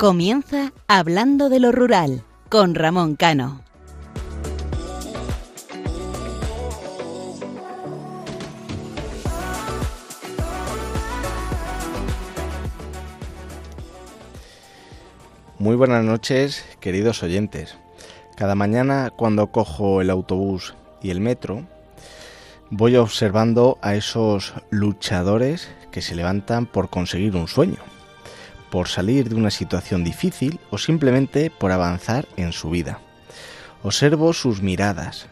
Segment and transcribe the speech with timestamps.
[0.00, 3.60] Comienza Hablando de lo Rural con Ramón Cano.
[15.58, 17.76] Muy buenas noches, queridos oyentes.
[18.36, 21.66] Cada mañana cuando cojo el autobús y el metro,
[22.70, 27.76] voy observando a esos luchadores que se levantan por conseguir un sueño,
[28.70, 33.00] por salir de una situación difícil o simplemente por avanzar en su vida.
[33.82, 35.26] Observo sus miradas,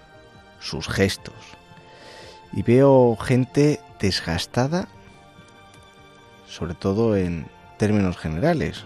[0.60, 1.34] sus gestos
[2.52, 4.88] y veo gente desgastada,
[6.48, 8.84] sobre todo en términos generales,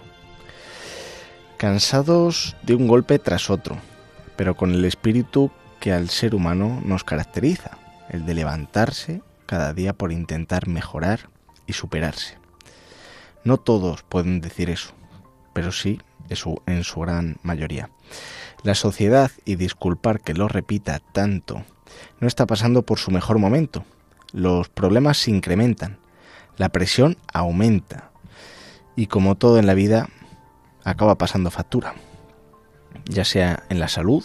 [1.57, 3.79] cansados de un golpe tras otro,
[4.37, 9.93] pero con el espíritu que al ser humano nos caracteriza, el de levantarse cada día
[9.93, 11.29] por intentar mejorar
[11.67, 12.42] y superarse.
[13.45, 14.93] No todos pueden decir eso,
[15.53, 16.01] pero sí
[16.67, 17.91] en su gran mayoría.
[18.63, 21.65] La sociedad, y disculpar que lo repita tanto,
[22.21, 23.85] no está pasando por su mejor momento.
[24.33, 25.99] Los problemas se incrementan,
[26.57, 28.11] la presión aumenta
[28.97, 30.09] y como todo en la vida
[30.85, 31.95] acaba pasando factura,
[33.07, 34.25] ya sea en la salud,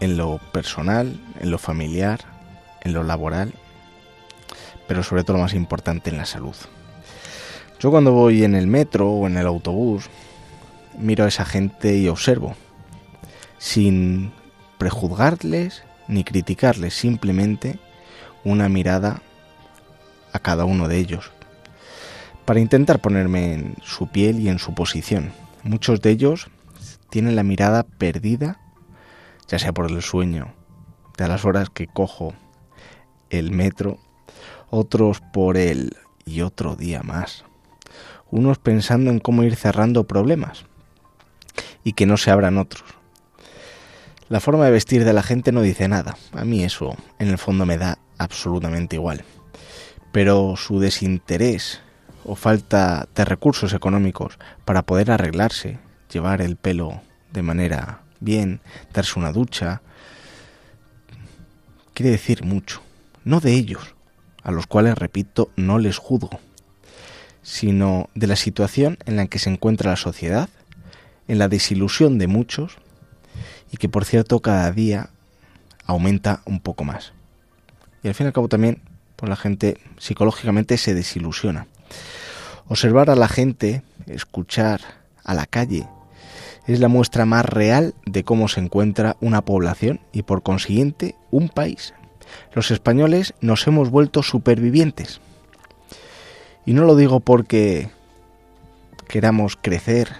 [0.00, 2.20] en lo personal, en lo familiar,
[2.82, 3.54] en lo laboral,
[4.86, 6.56] pero sobre todo lo más importante en la salud.
[7.84, 10.08] Yo cuando voy en el metro o en el autobús,
[10.98, 12.54] miro a esa gente y observo,
[13.58, 14.32] sin
[14.78, 17.78] prejuzgarles ni criticarles, simplemente
[18.42, 19.20] una mirada
[20.32, 21.30] a cada uno de ellos,
[22.46, 25.32] para intentar ponerme en su piel y en su posición.
[25.62, 26.48] Muchos de ellos
[27.10, 28.60] tienen la mirada perdida,
[29.46, 30.54] ya sea por el sueño,
[31.18, 32.32] de las horas que cojo
[33.28, 33.98] el metro,
[34.70, 37.44] otros por el y otro día más,
[38.34, 40.64] unos pensando en cómo ir cerrando problemas
[41.84, 42.82] y que no se abran otros.
[44.28, 47.38] La forma de vestir de la gente no dice nada, a mí eso en el
[47.38, 49.24] fondo me da absolutamente igual,
[50.10, 51.80] pero su desinterés
[52.24, 55.78] o falta de recursos económicos para poder arreglarse,
[56.12, 57.02] llevar el pelo
[57.32, 58.60] de manera bien,
[58.92, 59.80] darse una ducha,
[61.92, 62.82] quiere decir mucho,
[63.22, 63.94] no de ellos,
[64.42, 66.40] a los cuales, repito, no les juzgo,
[67.44, 70.48] sino de la situación en la que se encuentra la sociedad,
[71.28, 72.78] en la desilusión de muchos,
[73.70, 75.10] y que por cierto cada día
[75.86, 77.12] aumenta un poco más.
[78.02, 78.82] Y al fin y al cabo también,
[79.16, 81.68] pues la gente psicológicamente se desilusiona.
[82.66, 84.80] Observar a la gente, escuchar
[85.22, 85.86] a la calle,
[86.66, 91.50] es la muestra más real de cómo se encuentra una población y por consiguiente un
[91.50, 91.92] país.
[92.54, 95.20] Los españoles nos hemos vuelto supervivientes.
[96.66, 97.90] Y no lo digo porque
[99.08, 100.12] queramos crecer,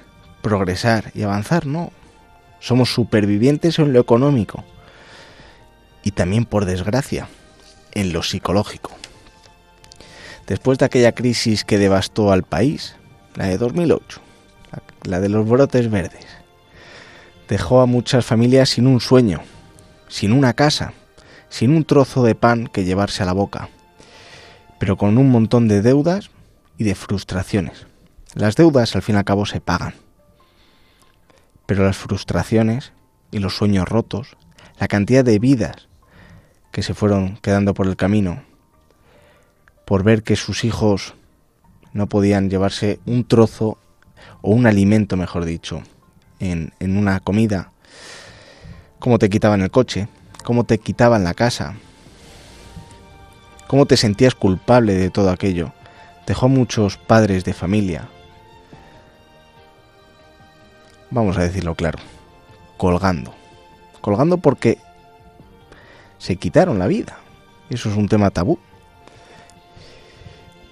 [0.43, 1.91] progresar y avanzar, no.
[2.60, 4.65] Somos supervivientes en lo económico
[6.03, 7.28] y también, por desgracia,
[7.93, 8.91] en lo psicológico.
[10.47, 12.97] Después de aquella crisis que devastó al país,
[13.34, 14.21] la de 2008,
[15.04, 16.27] la de los brotes verdes,
[17.49, 19.41] dejó a muchas familias sin un sueño,
[20.09, 20.93] sin una casa,
[21.49, 23.71] sin un trozo de pan que llevarse a la boca,
[24.78, 26.31] pero con un montón de deudas
[26.79, 27.87] y de frustraciones.
[28.35, 29.95] Las deudas al fin y al cabo se pagan,
[31.67, 32.93] pero las frustraciones
[33.31, 34.37] y los sueños rotos,
[34.79, 35.89] la cantidad de vidas
[36.73, 38.43] que se fueron quedando por el camino,
[39.84, 41.15] por ver que sus hijos
[41.93, 43.79] no podían llevarse un trozo
[44.43, 45.83] o un alimento, mejor dicho,
[46.41, 47.73] en, en una comida,
[48.98, 50.09] cómo te quitaban el coche,
[50.43, 51.77] cómo te quitaban la casa,
[53.69, 55.72] cómo te sentías culpable de todo aquello.
[56.26, 58.09] Dejó muchos padres de familia,
[61.10, 61.98] vamos a decirlo claro,
[62.76, 63.34] colgando.
[64.00, 64.78] Colgando porque
[66.18, 67.18] se quitaron la vida.
[67.71, 68.59] Eso es un tema tabú.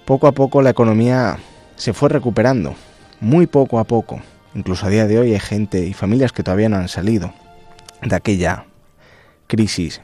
[0.05, 1.39] Poco a poco la economía
[1.75, 2.75] se fue recuperando,
[3.19, 4.21] muy poco a poco.
[4.53, 7.33] Incluso a día de hoy hay gente y familias que todavía no han salido
[8.01, 8.65] de aquella
[9.47, 10.01] crisis,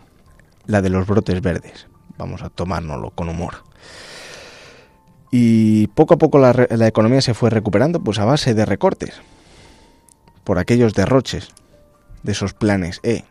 [0.66, 1.88] la de los brotes verdes.
[2.18, 3.64] Vamos a tomárnoslo con humor.
[5.32, 9.22] Y poco a poco la, la, economía se fue recuperando pues a base de recortes,
[10.44, 11.50] por aquellos derroches,
[12.24, 13.26] de esos planes E,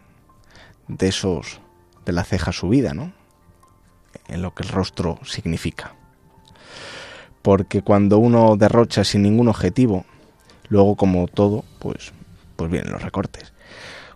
[0.86, 1.60] de esos
[2.06, 3.12] de la ceja subida, ¿no?
[4.28, 5.94] En lo que el rostro significa
[7.48, 10.04] porque cuando uno derrocha sin ningún objetivo,
[10.68, 12.12] luego como todo, pues,
[12.56, 13.54] pues vienen los recortes.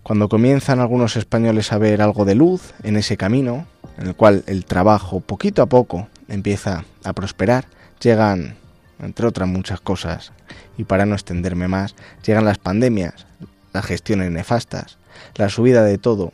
[0.03, 3.67] Cuando comienzan algunos españoles a ver algo de luz en ese camino,
[3.99, 7.67] en el cual el trabajo poquito a poco empieza a prosperar,
[8.01, 8.57] llegan
[9.01, 10.33] entre otras muchas cosas,
[10.79, 11.95] y para no extenderme más,
[12.25, 13.27] llegan las pandemias,
[13.73, 14.99] las gestiones nefastas,
[15.35, 16.33] la subida de todo,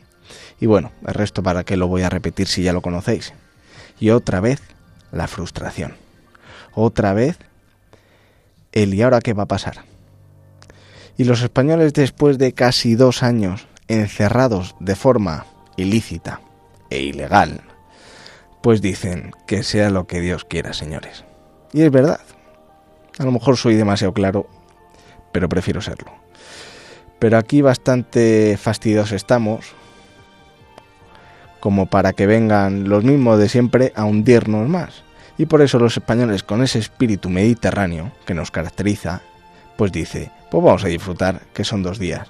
[0.59, 3.33] y bueno, el resto para qué lo voy a repetir si ya lo conocéis.
[3.99, 4.61] Y otra vez,
[5.11, 5.95] la frustración.
[6.73, 7.37] Otra vez,
[8.71, 9.85] el ¿y ahora qué va a pasar?
[11.17, 15.45] Y los españoles después de casi dos años encerrados de forma
[15.75, 16.41] ilícita
[16.89, 17.61] e ilegal,
[18.61, 21.23] pues dicen que sea lo que Dios quiera, señores.
[21.73, 22.19] Y es verdad.
[23.17, 24.47] A lo mejor soy demasiado claro,
[25.31, 26.11] pero prefiero serlo.
[27.19, 29.73] Pero aquí bastante fastidiosos estamos,
[31.59, 35.03] como para que vengan los mismos de siempre a hundirnos más.
[35.37, 39.21] Y por eso los españoles, con ese espíritu mediterráneo que nos caracteriza,
[39.77, 42.27] pues dice, pues vamos a disfrutar, que son dos días.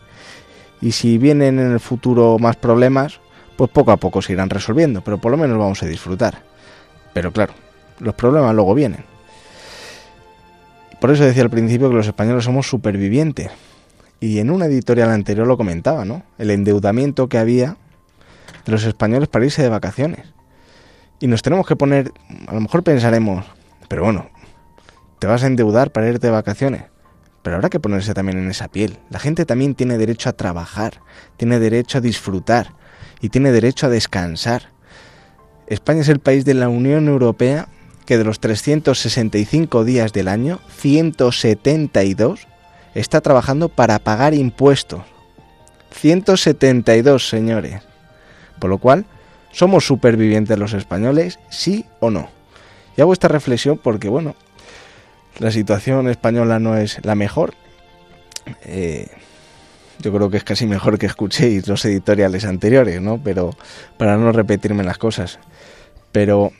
[0.81, 3.19] Y si vienen en el futuro más problemas,
[3.59, 6.43] pues poco a poco se irán resolviendo, pero por lo menos vamos a disfrutar.
[7.11, 7.51] Pero claro,
[7.99, 9.03] los problemas luego vienen.
[11.01, 13.51] Por eso decía al principio que los españoles somos supervivientes.
[14.21, 16.23] Y en una editorial anterior lo comentaba, ¿no?
[16.37, 17.75] El endeudamiento que había
[18.63, 20.33] de los españoles para irse de vacaciones.
[21.19, 22.13] Y nos tenemos que poner,
[22.47, 23.45] a lo mejor pensaremos,
[23.89, 24.29] pero bueno,
[25.19, 26.83] te vas a endeudar para irte de vacaciones.
[27.41, 28.99] Pero habrá que ponerse también en esa piel.
[29.09, 31.01] La gente también tiene derecho a trabajar,
[31.35, 32.78] tiene derecho a disfrutar
[33.21, 34.69] y tiene derecho a descansar.
[35.67, 37.67] España es el país de la Unión Europea
[38.05, 42.47] que de los 365 días del año, 172
[42.95, 45.03] está trabajando para pagar impuestos.
[45.91, 47.83] 172, señores.
[48.59, 49.05] Por lo cual,
[49.51, 52.29] ¿somos supervivientes los españoles, sí o no?
[52.97, 54.35] Y hago esta reflexión porque, bueno,
[55.37, 57.53] la situación española no es la mejor.
[58.63, 59.07] Eh,
[59.99, 63.21] yo creo que es casi mejor que escuchéis los editoriales anteriores, ¿no?
[63.23, 63.51] Pero
[63.97, 65.39] para no repetirme las cosas.
[66.11, 66.51] Pero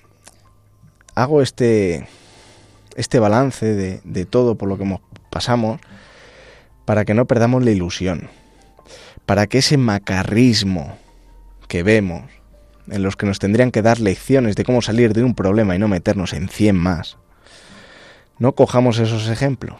[1.16, 2.08] hago este,
[2.96, 5.00] este balance de, de todo por lo que
[5.30, 5.80] pasamos
[6.86, 8.30] para que no perdamos la ilusión.
[9.26, 10.98] Para que ese macarrismo
[11.68, 12.24] que vemos,
[12.90, 15.80] en los que nos tendrían que dar lecciones de cómo salir de un problema y
[15.80, 17.18] no meternos en 100 más,
[18.40, 19.78] no cojamos esos ejemplos.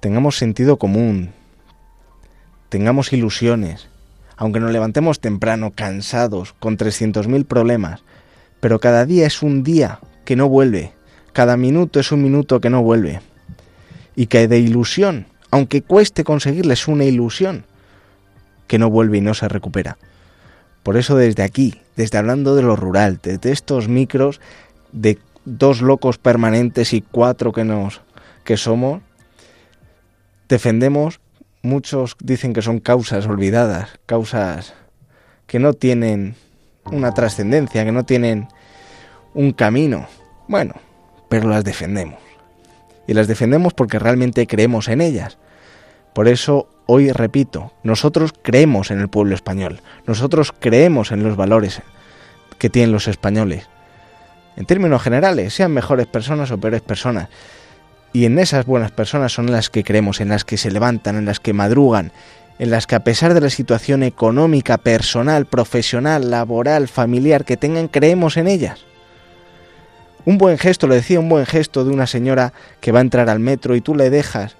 [0.00, 1.30] Tengamos sentido común,
[2.70, 3.88] tengamos ilusiones,
[4.38, 8.02] aunque nos levantemos temprano, cansados, con 300.000 problemas,
[8.60, 10.92] pero cada día es un día que no vuelve,
[11.34, 13.20] cada minuto es un minuto que no vuelve.
[14.16, 17.66] Y que de ilusión, aunque cueste conseguirles una ilusión,
[18.66, 19.98] que no vuelve y no se recupera.
[20.82, 24.40] Por eso desde aquí, desde hablando de lo rural, desde estos micros
[24.92, 28.00] de dos locos permanentes y cuatro que nos
[28.44, 29.02] que somos,
[30.50, 31.20] defendemos,
[31.62, 34.74] muchos dicen que son causas olvidadas, causas
[35.46, 36.34] que no tienen
[36.84, 38.48] una trascendencia, que no tienen
[39.32, 40.06] un camino.
[40.48, 40.74] Bueno,
[41.30, 42.18] pero las defendemos.
[43.06, 45.38] Y las defendemos porque realmente creemos en ellas.
[46.12, 51.80] Por eso hoy repito, nosotros creemos en el pueblo español, nosotros creemos en los valores
[52.58, 53.68] que tienen los españoles
[54.56, 57.28] en términos generales, sean mejores personas o peores personas.
[58.12, 61.26] Y en esas buenas personas son las que creemos, en las que se levantan, en
[61.26, 62.12] las que madrugan,
[62.58, 67.88] en las que a pesar de la situación económica, personal, profesional, laboral, familiar que tengan,
[67.88, 68.80] creemos en ellas.
[70.24, 73.30] Un buen gesto, lo decía, un buen gesto de una señora que va a entrar
[73.30, 74.56] al metro y tú le dejas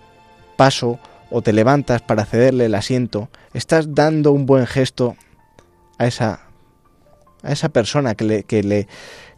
[0.57, 0.99] paso
[1.31, 5.17] o te levantas para cederle el asiento, estás dando un buen gesto
[5.99, 6.41] a esa,
[7.43, 8.89] a esa persona que le, que le,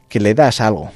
[0.08, 0.90] que le das algo,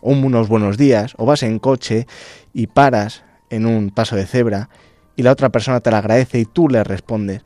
[0.00, 2.06] unos buenos días, o vas en coche
[2.52, 4.68] y paras en un paso de cebra
[5.16, 7.42] y la otra persona te lo agradece y tú le respondes.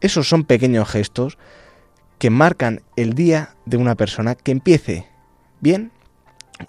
[0.00, 1.38] Esos son pequeños gestos
[2.18, 5.06] que marcan el día de una persona que empiece
[5.60, 5.90] bien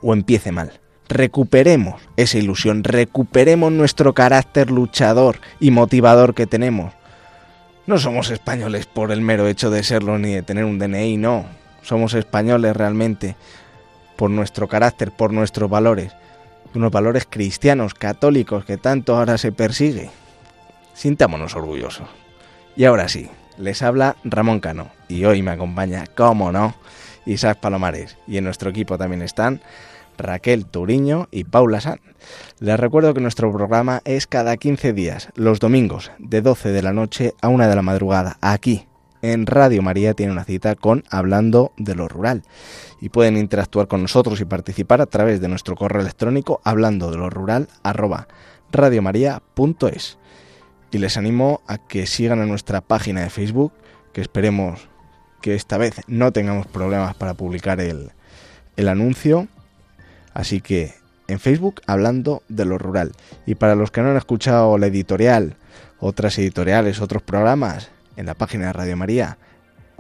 [0.02, 0.80] o empiece mal.
[1.10, 6.94] Recuperemos esa ilusión, recuperemos nuestro carácter luchador y motivador que tenemos.
[7.88, 11.46] No somos españoles por el mero hecho de serlo ni de tener un DNI, no.
[11.82, 13.36] Somos españoles realmente
[14.20, 16.12] por nuestro carácter, por nuestros valores,
[16.76, 20.10] unos valores cristianos, católicos que tanto ahora se persigue.
[20.94, 22.10] Sintámonos orgullosos.
[22.76, 26.76] Y ahora sí, les habla Ramón Cano y hoy me acompaña, cómo no,
[27.26, 29.62] Isaac Palomares y en nuestro equipo también están
[30.18, 32.02] Raquel Turiño y Paula San.
[32.60, 36.92] Les recuerdo que nuestro programa es cada 15 días, los domingos, de 12 de la
[36.92, 38.86] noche a 1 de la madrugada, aquí,
[39.22, 42.44] en Radio María tiene una cita con Hablando de lo Rural
[43.02, 47.18] y pueden interactuar con nosotros y participar a través de nuestro correo electrónico hablando de
[47.18, 48.28] lo rural arroba.
[50.92, 53.74] Y les animo a que sigan a nuestra página de Facebook,
[54.12, 54.90] que esperemos
[55.42, 58.12] que esta vez no tengamos problemas para publicar el,
[58.76, 59.48] el anuncio.
[60.34, 60.94] Así que
[61.28, 63.12] en Facebook hablando de lo rural.
[63.46, 65.58] Y para los que no han escuchado la editorial,
[66.00, 69.38] otras editoriales, otros programas, en la página de Radio María,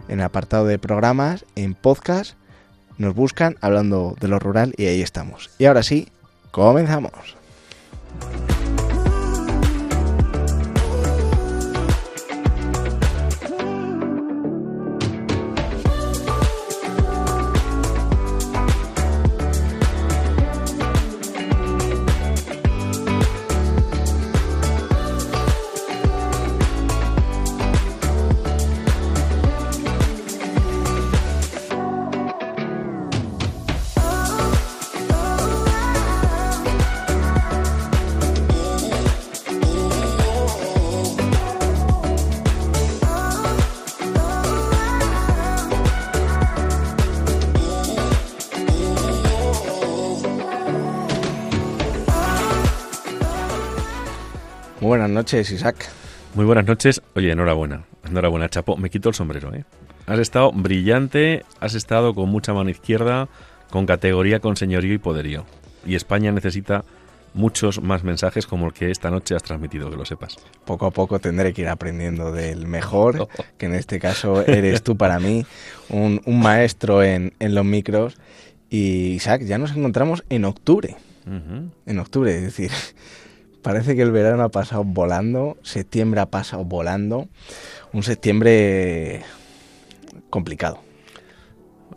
[0.09, 2.35] en el apartado de programas, en podcast,
[2.97, 5.49] nos buscan hablando de lo rural y ahí estamos.
[5.57, 6.09] Y ahora sí,
[6.51, 7.37] comenzamos.
[55.09, 55.89] Buenas noches, Isaac.
[56.35, 57.01] Muy buenas noches.
[57.15, 57.83] Oye, enhorabuena.
[58.07, 58.77] Enhorabuena, Chapo.
[58.77, 59.65] Me quito el sombrero, ¿eh?
[60.05, 63.27] Has estado brillante, has estado con mucha mano izquierda,
[63.71, 65.45] con categoría, con señorío y poderío.
[65.83, 66.83] Y España necesita
[67.33, 70.37] muchos más mensajes como el que esta noche has transmitido, que lo sepas.
[70.65, 74.95] Poco a poco tendré que ir aprendiendo del mejor, que en este caso eres tú
[74.95, 75.43] para mí,
[75.89, 78.15] un, maestro en, los micros.
[78.69, 80.97] Y Isaac, ya nos encontramos en octubre.
[81.85, 82.71] En octubre, es decir,
[83.61, 87.27] Parece que el verano ha pasado volando, septiembre ha pasado volando,
[87.91, 89.23] un septiembre
[90.29, 90.81] complicado.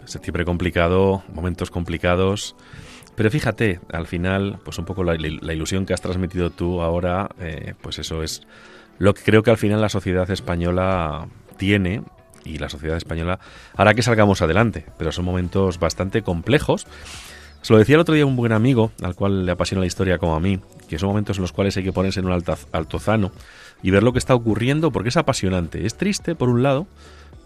[0.05, 2.57] Septiembre complicado, momentos complicados,
[3.15, 7.75] pero fíjate, al final, pues un poco la, ilusión que has transmitido tú ahora, eh,
[7.81, 8.43] pues eso es
[8.99, 12.03] lo que creo que al final la sociedad española tiene
[12.45, 13.39] y la sociedad española
[13.77, 16.87] hará que salgamos adelante, pero son momentos bastante complejos
[17.63, 20.19] se lo decía el otro día un buen amigo, al cual le apasiona la historia
[20.19, 22.43] como a mí, que son momentos en los cuales hay que ponerse en un
[22.73, 23.33] altozano
[23.83, 25.87] y ver lo que está ocurriendo porque es apasionante.
[25.87, 26.87] Es triste, por un lado,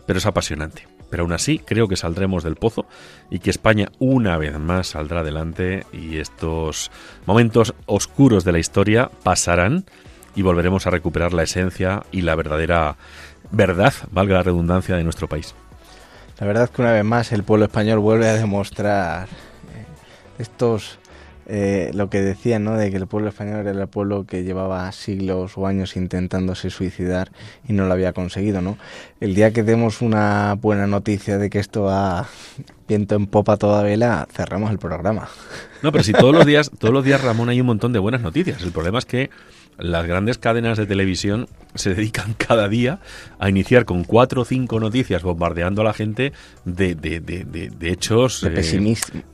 [0.06, 0.88] pero es apasionante.
[1.10, 2.86] Pero aún así creo que saldremos del pozo
[3.30, 6.90] y que España una vez más saldrá adelante y estos
[7.26, 9.84] momentos oscuros de la historia pasarán
[10.34, 12.96] y volveremos a recuperar la esencia y la verdadera
[13.50, 15.54] verdad, valga la redundancia, de nuestro país.
[16.40, 19.28] La verdad que una vez más el pueblo español vuelve a demostrar
[20.38, 20.98] estos,
[21.46, 22.76] eh, lo que decían, ¿no?
[22.76, 27.30] De que el pueblo español era el pueblo que llevaba siglos o años intentándose suicidar
[27.68, 28.78] y no lo había conseguido, ¿no?
[29.20, 32.26] El día que demos una buena noticia de que esto va
[32.88, 35.28] viento en popa toda vela, cerramos el programa.
[35.82, 38.20] No, pero si todos los días, todos los días, Ramón, hay un montón de buenas
[38.20, 38.62] noticias.
[38.62, 39.30] El problema es que
[39.78, 43.00] las grandes cadenas de televisión se dedican cada día
[43.38, 46.32] a iniciar con cuatro o cinco noticias bombardeando a la gente
[46.64, 48.50] de, de, de, hechos eh,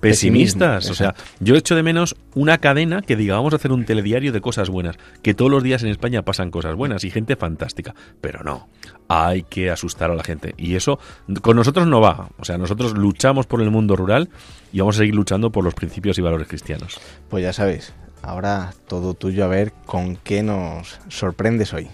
[0.00, 0.90] pesimistas.
[0.90, 4.32] O sea, yo echo de menos una cadena que diga vamos a hacer un telediario
[4.32, 7.94] de cosas buenas, que todos los días en España pasan cosas buenas y gente fantástica.
[8.20, 8.68] Pero no,
[9.08, 10.54] hay que asustar a la gente.
[10.56, 10.98] Y eso
[11.40, 12.28] con nosotros no va.
[12.38, 14.30] O sea, nosotros luchamos por el mundo rural
[14.72, 17.00] y vamos a seguir luchando por los principios y valores cristianos.
[17.28, 21.88] Pues ya sabéis, Ahora todo tuyo a ver con qué nos sorprendes hoy.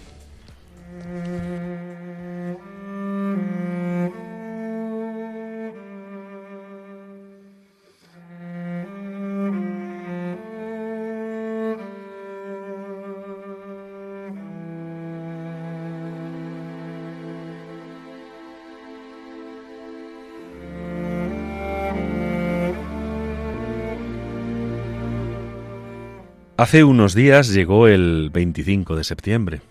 [26.59, 29.61] Hace unos días llegó el 25 de septiembre.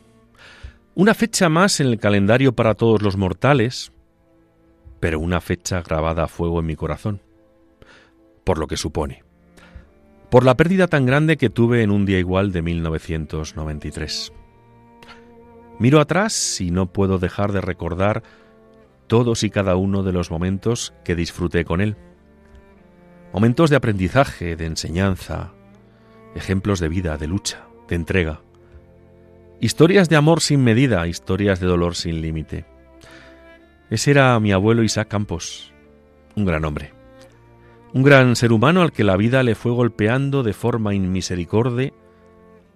[0.95, 3.93] Una fecha más en el calendario para todos los mortales,
[4.99, 7.21] pero una fecha grabada a fuego en mi corazón,
[8.43, 9.23] por lo que supone,
[10.31, 14.33] por la pérdida tan grande que tuve en un día igual de 1993.
[15.79, 18.23] Miro atrás y no puedo dejar de recordar
[19.09, 21.99] todos y cada uno de los momentos que disfruté con él.
[23.35, 25.53] Momentos de aprendizaje, de enseñanza,
[26.39, 28.41] ejemplos de vida, de lucha, de entrega.
[29.61, 32.65] Historias de amor sin medida, historias de dolor sin límite.
[33.91, 35.73] Ese era mi abuelo Isaac Campos,
[36.37, 36.93] un gran hombre.
[37.93, 41.93] Un gran ser humano al que la vida le fue golpeando de forma inmisericorde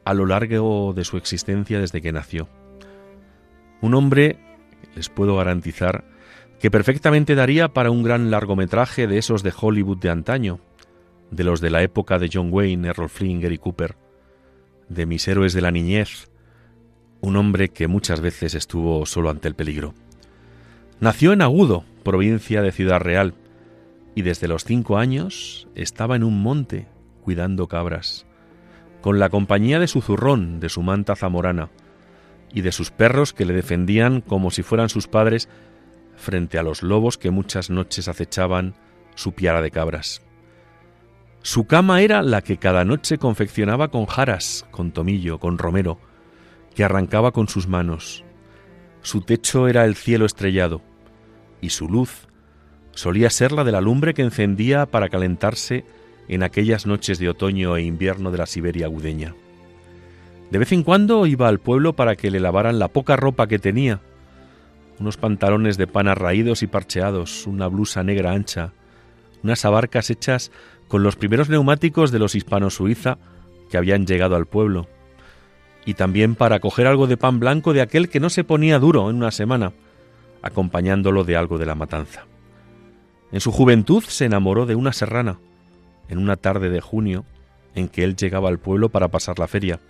[0.04, 2.49] a lo largo de su existencia desde que nació.
[3.81, 4.38] Un hombre,
[4.97, 6.04] les puedo garantizar,
[6.59, 10.61] que perfectamente daría para un gran largometraje de esos de Hollywood de antaño,
[11.32, 13.96] de los de la época de John Wayne, Errol Flynn, Gary Cooper,
[14.88, 16.30] de mis héroes de la niñez,
[17.20, 19.94] un hombre que muchas veces estuvo solo ante el peligro.
[21.00, 23.34] Nació en Agudo, provincia de Ciudad Real,
[24.14, 26.86] y desde los cinco años estaba en un monte
[27.22, 28.26] cuidando cabras,
[29.00, 31.70] con la compañía de su zurrón, de su manta zamorana,
[32.52, 35.48] y de sus perros que le defendían como si fueran sus padres
[36.14, 38.74] frente a los lobos que muchas noches acechaban
[39.14, 40.20] su piara de cabras.
[41.42, 45.99] Su cama era la que cada noche confeccionaba con jaras, con tomillo, con romero,
[46.75, 48.25] que arrancaba con sus manos.
[49.02, 50.82] Su techo era el cielo estrellado,
[51.61, 52.28] y su luz
[52.92, 55.84] solía ser la de la lumbre que encendía para calentarse
[56.28, 59.34] en aquellas noches de otoño e invierno de la Siberia agudeña.
[60.52, 63.58] De vez en cuando iba al pueblo para que le lavaran la poca ropa que
[63.58, 64.00] tenía,
[65.00, 68.72] unos pantalones de pana raídos y parcheados, una blusa negra ancha,
[69.42, 70.52] unas abarcas hechas
[70.92, 73.16] con los primeros neumáticos de los hispanos-suiza
[73.70, 74.88] que habían llegado al pueblo,
[75.87, 79.08] y también para coger algo de pan blanco de aquel que no se ponía duro
[79.08, 79.72] en una semana,
[80.42, 82.26] acompañándolo de algo de la matanza.
[83.32, 85.38] En su juventud se enamoró de una serrana,
[86.11, 87.25] en una tarde de junio,
[87.75, 89.80] en que él llegaba al pueblo para pasar la feria,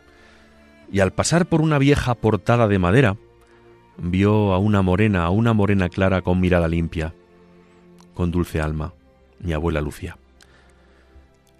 [0.92, 3.16] y al pasar por una vieja portada de madera,
[3.98, 7.12] vio a una morena, a una morena clara con mirada limpia,
[8.14, 8.94] con dulce alma,
[9.40, 10.16] mi abuela Lucia.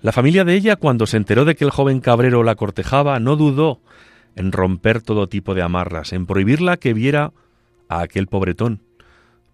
[0.03, 3.37] La familia de ella, cuando se enteró de que el joven cabrero la cortejaba, no
[3.37, 3.81] dudó
[4.35, 7.33] en romper todo tipo de amarras, en prohibirla que viera
[7.89, 8.83] a aquel pobretón,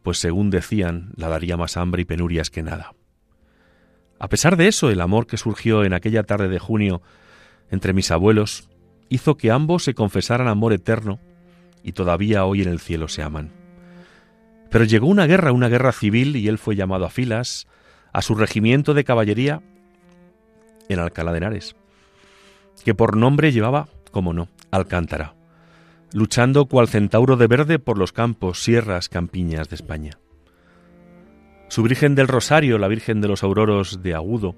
[0.02, 2.95] pues según decían, la daría más hambre y penurias que nada.
[4.19, 7.02] A pesar de eso, el amor que surgió en aquella tarde de junio
[7.71, 8.71] entre mis abuelos
[9.11, 11.21] hizo que ambos se confesaran amor eterno
[11.83, 13.52] y todavía hoy en el cielo se aman.
[14.71, 17.66] Pero llegó una guerra, una guerra civil, y él fue llamado a filas,
[18.12, 19.62] a su regimiento de caballería
[20.88, 21.77] en Alcalá de Henares,
[22.85, 25.35] que por nombre llevaba, como no, Alcántara,
[26.12, 30.18] luchando cual centauro de verde por los campos, sierras, campiñas de España.
[31.68, 34.55] Su Virgen del Rosario, la Virgen de los Auroros de Agudo,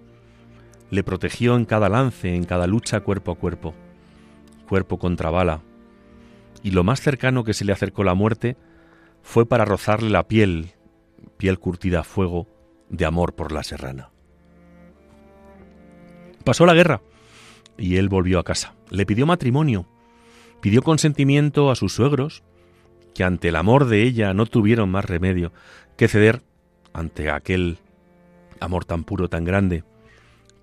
[0.90, 3.74] le protegió en cada lance, en cada lucha cuerpo a cuerpo,
[4.68, 5.62] cuerpo contra bala,
[6.62, 8.56] y lo más cercano que se le acercó la muerte
[9.22, 10.72] fue para rozarle la piel,
[11.36, 12.46] piel curtida a fuego,
[12.88, 14.09] de amor por la serrana.
[16.50, 17.00] Pasó la guerra
[17.78, 18.74] y él volvió a casa.
[18.90, 19.86] Le pidió matrimonio,
[20.60, 22.42] pidió consentimiento a sus suegros,
[23.14, 25.52] que ante el amor de ella no tuvieron más remedio
[25.96, 26.42] que ceder
[26.92, 27.78] ante aquel
[28.58, 29.84] amor tan puro, tan grande,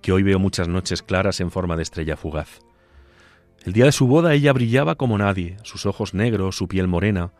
[0.02, 2.60] que hoy veo muchas noches claras en forma de estrella fugaz.
[3.64, 7.32] El día de su boda ella brillaba como nadie, sus ojos negros, su piel morena,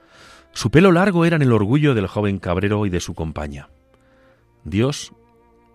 [0.54, 3.68] su pelo largo eran el orgullo del joven cabrero y de su compañía.
[4.64, 5.12] Dios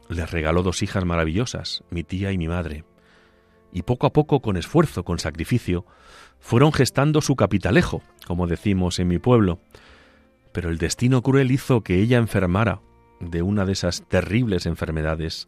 [0.10, 2.84] les regaló dos hijas maravillosas, mi tía y mi madre,
[3.72, 5.86] y poco a poco, con esfuerzo, con sacrificio,
[6.40, 9.60] fueron gestando su capitalejo, como decimos en mi pueblo.
[10.52, 12.82] Pero el destino cruel hizo que ella enfermara
[13.20, 15.48] de una de esas terribles enfermedades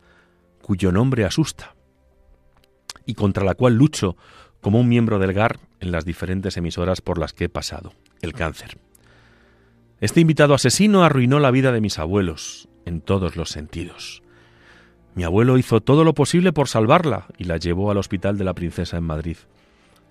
[0.62, 1.76] cuyo nombre asusta
[3.06, 4.18] y contra la cual lucho
[4.62, 8.34] como un miembro del GAR en las diferentes emisoras por las que he pasado, el
[8.34, 8.80] cáncer.
[10.02, 14.24] Este invitado asesino arruinó la vida de mis abuelos, en todos los sentidos.
[15.16, 18.54] Mi abuelo hizo todo lo posible por salvarla y la llevó al Hospital de la
[18.54, 19.38] Princesa en Madrid,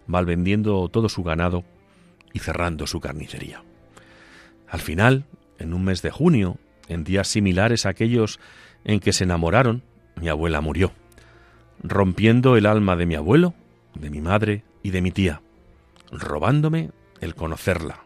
[0.06, 1.62] vendiendo todo su ganado
[2.32, 3.62] y cerrando su carnicería.
[4.68, 5.24] Al final,
[5.58, 8.40] en un mes de junio, en días similares a aquellos
[8.84, 9.82] en que se enamoraron,
[10.16, 10.92] mi abuela murió,
[11.82, 13.54] rompiendo el alma de mi abuelo
[13.94, 15.40] de mi madre y de mi tía,
[16.10, 16.90] robándome
[17.20, 18.04] el conocerla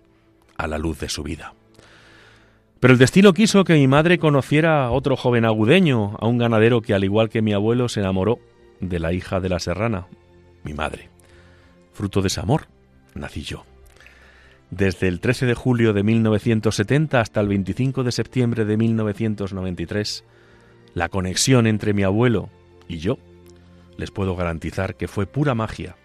[0.57, 1.55] a la luz de su vida.
[2.81, 6.81] Pero el destino quiso que mi madre conociera a otro joven agudeño, a un ganadero
[6.81, 8.39] que al igual que mi abuelo se enamoró
[8.81, 10.07] de la hija de la serrana,
[10.63, 11.09] mi madre.
[11.93, 12.69] Fruto de ese amor,
[13.15, 13.65] nací yo.
[14.71, 20.25] Desde el 13 de julio de 1970 hasta el 25 de septiembre de 1993,
[20.95, 22.49] la conexión entre mi abuelo
[22.87, 23.19] y yo
[23.97, 25.97] les puedo garantizar que fue pura magia.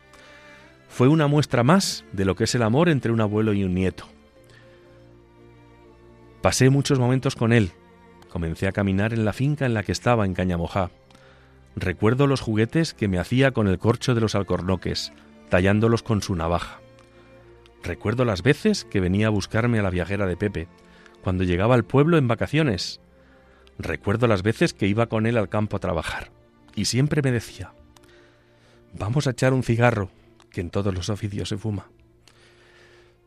[0.89, 3.75] Fue una muestra más de lo que es el amor entre un abuelo y un
[3.75, 4.07] nieto.
[6.43, 7.71] Pasé muchos momentos con él.
[8.29, 10.91] Comencé a caminar en la finca en la que estaba en Cañamojá.
[11.77, 15.13] Recuerdo los juguetes que me hacía con el corcho de los alcornoques,
[15.47, 16.81] tallándolos con su navaja.
[17.81, 20.67] Recuerdo las veces que venía a buscarme a la viajera de Pepe,
[21.21, 22.99] cuando llegaba al pueblo en vacaciones.
[23.79, 26.29] Recuerdo las veces que iba con él al campo a trabajar,
[26.75, 27.71] y siempre me decía,
[28.91, 30.09] Vamos a echar un cigarro,
[30.49, 31.87] que en todos los oficios se fuma.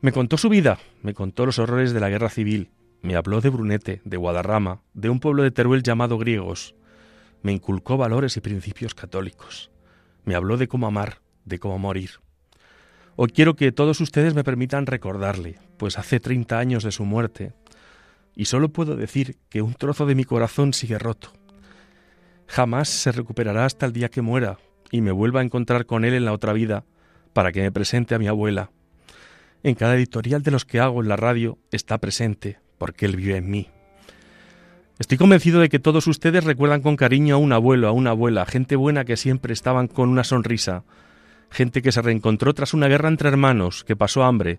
[0.02, 2.68] Me contó su vida, me contó los horrores de la guerra civil,
[3.06, 6.74] me habló de Brunete, de Guadarrama, de un pueblo de Teruel llamado Griegos,
[7.40, 9.70] me inculcó valores y principios católicos,
[10.24, 12.10] me habló de cómo amar, de cómo morir.
[13.14, 17.52] Hoy quiero que todos ustedes me permitan recordarle, pues hace 30 años de su muerte,
[18.34, 21.32] y solo puedo decir que un trozo de mi corazón sigue roto.
[22.48, 24.58] Jamás se recuperará hasta el día que muera,
[24.90, 26.84] y me vuelva a encontrar con él en la otra vida
[27.32, 28.72] para que me presente a mi abuela.
[29.62, 33.36] En cada editorial de los que hago en la radio está presente, porque él vive
[33.36, 33.68] en mí.
[34.98, 38.46] Estoy convencido de que todos ustedes recuerdan con cariño a un abuelo, a una abuela,
[38.46, 40.84] gente buena que siempre estaban con una sonrisa,
[41.50, 44.58] gente que se reencontró tras una guerra entre hermanos, que pasó hambre,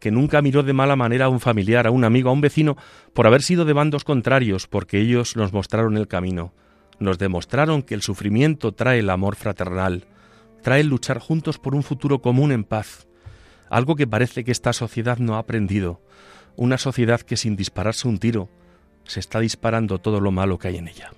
[0.00, 2.76] que nunca miró de mala manera a un familiar, a un amigo, a un vecino,
[3.12, 6.52] por haber sido de bandos contrarios, porque ellos nos mostraron el camino,
[6.98, 10.06] nos demostraron que el sufrimiento trae el amor fraternal,
[10.62, 13.06] trae el luchar juntos por un futuro común en paz,
[13.70, 16.00] algo que parece que esta sociedad no ha aprendido,
[16.58, 18.48] una sociedad que sin dispararse un tiro,
[19.04, 21.12] se está disparando todo lo malo que hay en ella.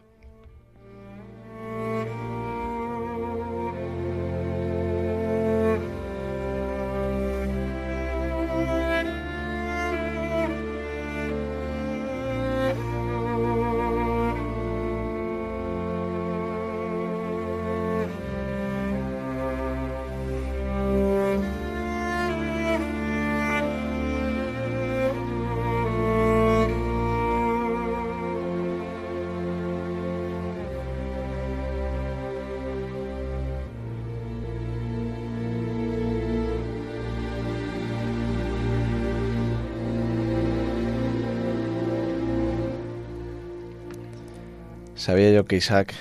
[45.00, 45.94] Sabía yo que Isaac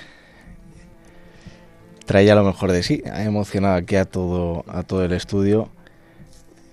[2.04, 3.02] traía lo mejor de sí.
[3.10, 5.70] Ha emocionado aquí a todo, a todo el estudio,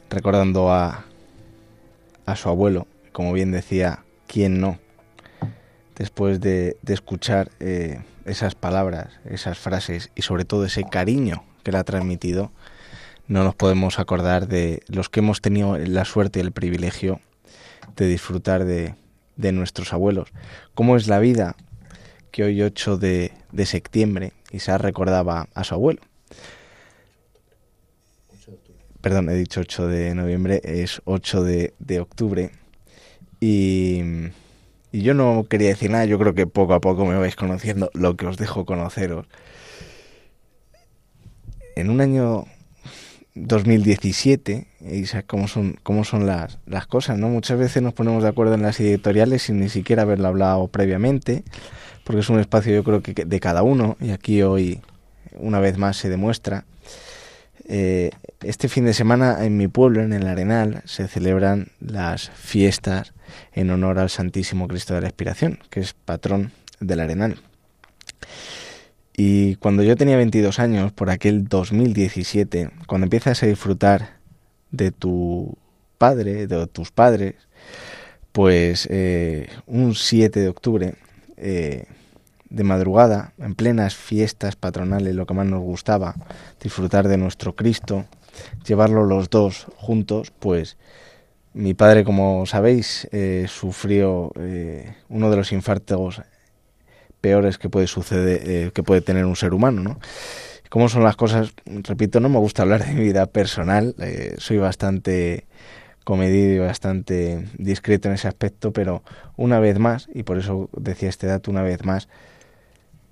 [0.09, 1.05] recordando a,
[2.25, 4.77] a su abuelo, como bien decía, ¿quién no?
[5.95, 11.77] Después de, escuchar eh, esas palabras, esas frases y sobre todo ese cariño que le
[11.77, 12.51] ha transmitido,
[13.29, 17.21] no nos podemos acordar de los que hemos tenido la suerte y el privilegio
[17.95, 18.95] de disfrutar de,
[19.37, 20.27] de nuestros abuelos.
[20.75, 21.55] ¿Cómo es la vida?
[22.37, 26.01] Que hoy 8 de, de septiembre Isaac recordaba a su abuelo.
[29.01, 32.51] Perdón, he dicho 8 de noviembre, es 8 de, de octubre.
[33.39, 34.03] Y,
[34.91, 37.89] y, yo no quería decir nada, yo creo que poco a poco me vais conociendo
[37.95, 39.25] lo que os dejo conoceros.
[41.75, 42.45] En un año
[43.33, 47.29] 2017, Isaac, cómo son, cómo son las, las cosas, ¿no?
[47.29, 51.43] Muchas veces nos ponemos de acuerdo en las editoriales sin ni siquiera haberlo hablado previamente
[52.07, 54.79] porque es un espacio yo creo que de cada uno y aquí hoy
[55.35, 56.63] una vez más se demuestra.
[57.67, 58.11] Eh,
[58.43, 63.13] este fin de semana en mi pueblo, en el Arenal, se celebran las fiestas
[63.51, 67.35] en honor al Santísimo Cristo de la Expiración, que es patrón del Arenal.
[69.17, 74.19] Y cuando yo tenía 22 años, por aquel 2017, cuando empiezas a disfrutar
[74.71, 75.57] de tu
[75.97, 77.35] padre, de tus padres,
[78.31, 80.93] pues eh, un 7 de octubre
[81.35, 81.83] eh,
[82.49, 86.15] de madrugada, en plenas fiestas patronales, lo que más nos gustaba,
[86.61, 88.05] disfrutar de nuestro Cristo,
[88.65, 90.77] llevarlo los dos juntos, pues
[91.53, 96.21] mi padre, como sabéis, eh, sufrió eh, uno de los infartos
[97.19, 99.99] peores que puede suceder, eh, que puede tener un ser humano, ¿no?
[100.69, 101.53] ¿Cómo son las cosas?
[101.65, 103.95] Repito, no me gusta hablar de mi vida personal,
[104.37, 105.47] soy bastante
[106.03, 109.01] comedido y bastante discreto en ese aspecto, pero
[109.35, 112.07] una vez más, y por eso decía este dato una vez más,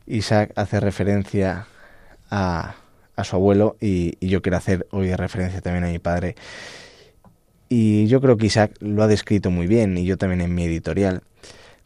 [0.07, 1.67] Isaac hace referencia
[2.29, 2.75] a,
[3.15, 6.35] a su abuelo y, yo quiero hacer hoy referencia también a mi padre.
[7.69, 10.65] Y yo creo que Isaac lo ha descrito muy bien y yo también en mi
[10.65, 11.23] editorial.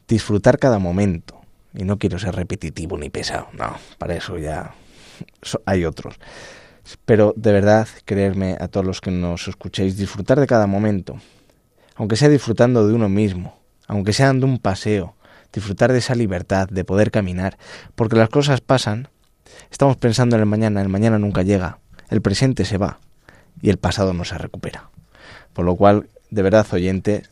[0.07, 1.39] Disfrutar cada momento.
[1.73, 4.73] Y no quiero ser repetitivo ni pesado, no, para eso ya
[5.65, 6.15] hay otros.
[7.05, 11.21] Pero de verdad, creerme a todos los que nos escuchéis, disfrutar de cada momento.
[11.95, 15.13] Aunque sea disfrutando de uno mismo, aunque sea dando un paseo,
[15.53, 17.57] disfrutar de esa libertad, de poder caminar,
[17.95, 19.09] porque las cosas pasan,
[19.71, 22.99] estamos pensando en el mañana, el mañana nunca llega, el presente se va
[23.61, 24.89] y el pasado no se recupera.
[25.53, 27.29] Por lo cual, de verdad, oyentes,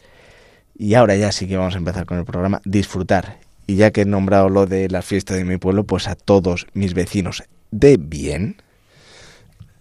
[0.77, 3.37] y ahora ya sí que vamos a empezar con el programa, disfrutar.
[3.65, 6.67] Y ya que he nombrado lo de la fiesta de mi pueblo, pues a todos
[6.73, 8.61] mis vecinos de bien,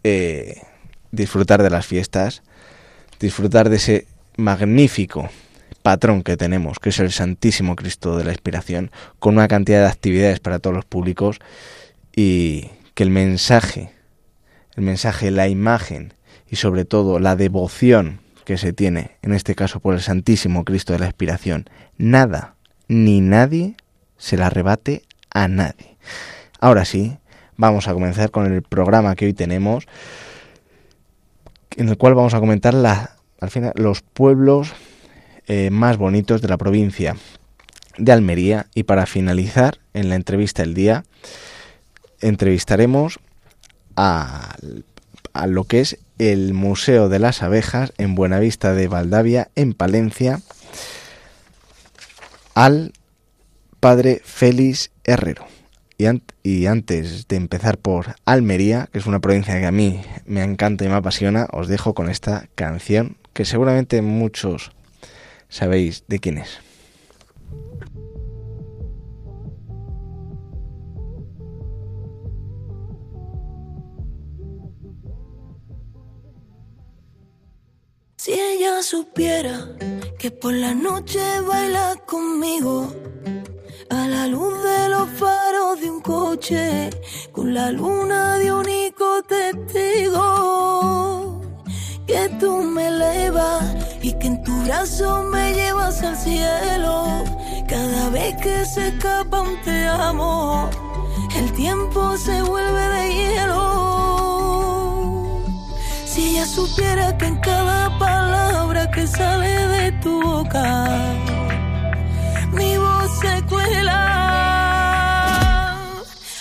[0.02, 0.62] eh,
[1.12, 2.42] disfrutar de las fiestas,
[3.20, 5.30] disfrutar de ese magnífico
[5.86, 9.86] patrón que tenemos, que es el Santísimo Cristo de la Inspiración, con una cantidad de
[9.86, 11.38] actividades para todos los públicos
[12.12, 13.92] y que el mensaje,
[14.74, 16.12] el mensaje, la imagen
[16.50, 20.92] y sobre todo la devoción que se tiene, en este caso por el Santísimo Cristo
[20.92, 22.56] de la Inspiración, nada
[22.88, 23.76] ni nadie
[24.18, 25.98] se la arrebate a nadie.
[26.58, 27.16] Ahora sí,
[27.56, 29.86] vamos a comenzar con el programa que hoy tenemos,
[31.76, 34.74] en el cual vamos a comentar la, al final, los pueblos
[35.46, 37.16] eh, más bonitos de la provincia
[37.98, 38.66] de Almería.
[38.74, 41.04] Y para finalizar, en la entrevista del día,
[42.20, 43.18] entrevistaremos
[43.96, 44.56] a,
[45.32, 50.40] a lo que es el Museo de las Abejas en Buenavista de Valdavia, en Palencia,
[52.54, 52.92] al
[53.80, 55.46] padre Félix Herrero.
[55.98, 56.06] Y,
[56.42, 60.84] y, antes de empezar por Almería, que es una provincia que a mí me encanta
[60.84, 64.72] y me apasiona, os dejo con esta canción que seguramente muchos
[65.48, 66.60] sabéis de quién es.
[78.26, 79.76] Si ella supiera
[80.18, 82.92] que por la noche baila conmigo
[83.90, 86.90] a la luz de los faros de un coche,
[87.30, 90.20] con la luna de único testigo,
[92.06, 93.64] que tú me elevas
[94.00, 97.24] y que en tu brazo me llevas al cielo.
[97.68, 100.70] Cada vez que se escapa un te amo,
[101.36, 103.86] el tiempo se vuelve de hielo.
[106.04, 110.88] Si ella supiera que en cada palabra que sale de tu boca,
[112.52, 114.02] mi voz se cuela.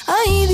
[0.07, 0.47] Ay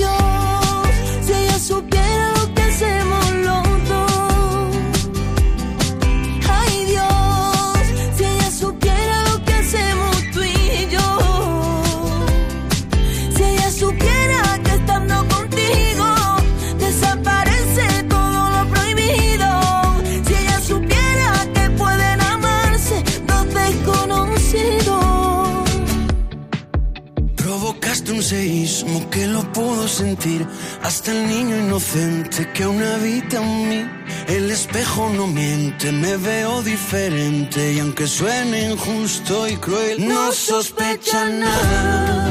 [27.71, 30.45] Provocaste un seísmo que lo puedo sentir
[30.83, 33.89] hasta el niño inocente que aún habita en mí.
[34.27, 41.29] El espejo no miente, me veo diferente y aunque suene injusto y cruel, no sospecha
[41.29, 42.29] nada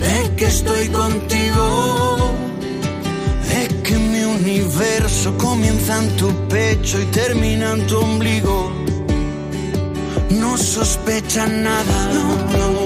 [0.00, 2.32] de que estoy contigo.
[3.50, 8.72] De que mi universo comienza en tu pecho y termina en tu ombligo.
[10.30, 12.85] No sospecha nada, no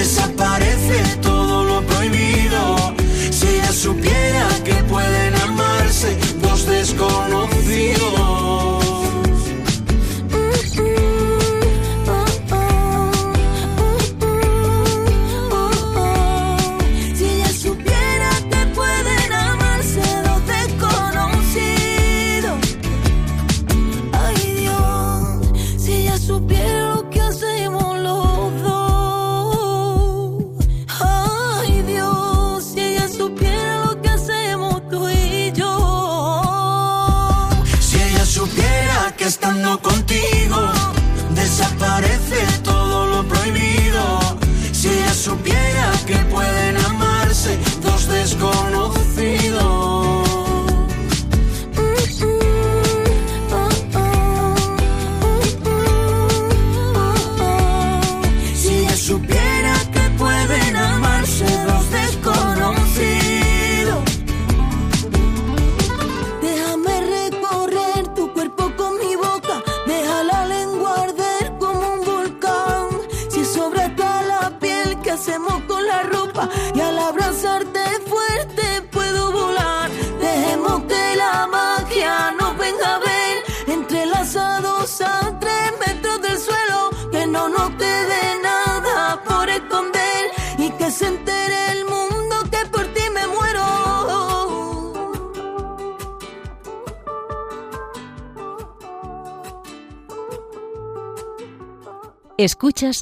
[0.00, 2.94] desaparece todo lo prohibido.
[3.30, 8.69] Si ella supiera que pueden amarse dos desconocidos.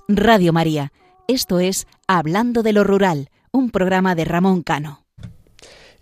[0.08, 0.92] Radio María.
[1.26, 5.04] Esto es Hablando de lo Rural, un programa de Ramón Cano.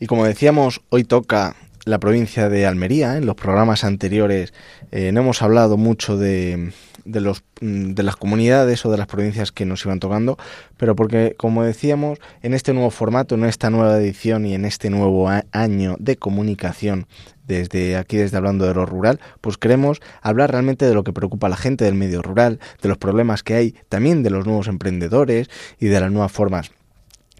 [0.00, 3.16] Y como decíamos, hoy toca la provincia de Almería.
[3.16, 4.52] En los programas anteriores
[4.90, 6.72] eh, no hemos hablado mucho de,
[7.04, 10.36] mm, de las comunidades o de las provincias que nos iban tocando,
[10.76, 14.90] pero porque, como decíamos, en este nuevo formato, en esta nueva edición y en este
[14.90, 17.06] nuevo año de comunicación
[17.46, 21.46] desde aquí, desde Hablando de lo Rural, pues queremos hablar realmente de lo que preocupa
[21.46, 24.68] a la gente del medio rural, de los problemas que hay, también de los nuevos
[24.68, 26.70] emprendedores y de las nuevas formas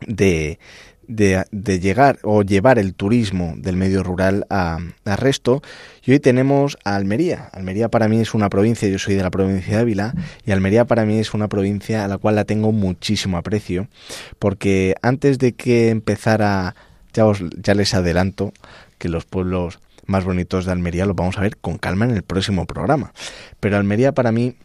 [0.07, 0.59] de,
[1.09, 5.62] de, llegar o llevar el turismo del medio rural a, resto.
[6.05, 7.49] Y hoy tenemos a Almería.
[7.53, 10.14] Almería para mí es una provincia, yo soy de la provincia de Ávila,
[10.45, 13.88] y Almería para mí es una provincia a la cual la tengo muchísimo aprecio,
[14.38, 16.75] porque antes de que empezara,
[17.12, 17.25] ya,
[17.62, 18.53] ya les adelanto
[18.99, 22.23] que los pueblos más bonitos de Almería los vamos a ver con calma en el
[22.23, 23.12] próximo programa.
[23.61, 24.57] Pero Almería para mí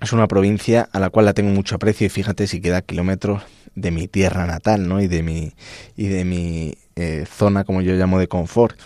[0.00, 3.42] es una provincia a la cual la tengo mucho aprecio y fíjate si queda kilómetros
[3.74, 5.00] de mi tierra natal, ¿no?
[5.00, 5.52] Y de mi
[5.96, 8.78] y de mi eh, zona, como yo llamo, de confort.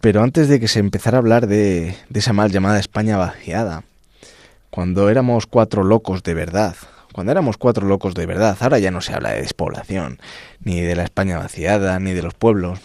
[0.00, 3.84] Pero antes de que se empezara a hablar de, de esa mal llamada España vaciada,
[4.70, 6.74] cuando éramos cuatro locos de verdad,
[7.12, 10.18] cuando éramos cuatro locos de verdad, ahora ya no se habla de despoblación,
[10.60, 12.80] ni de la España vaciada, ni de los pueblos,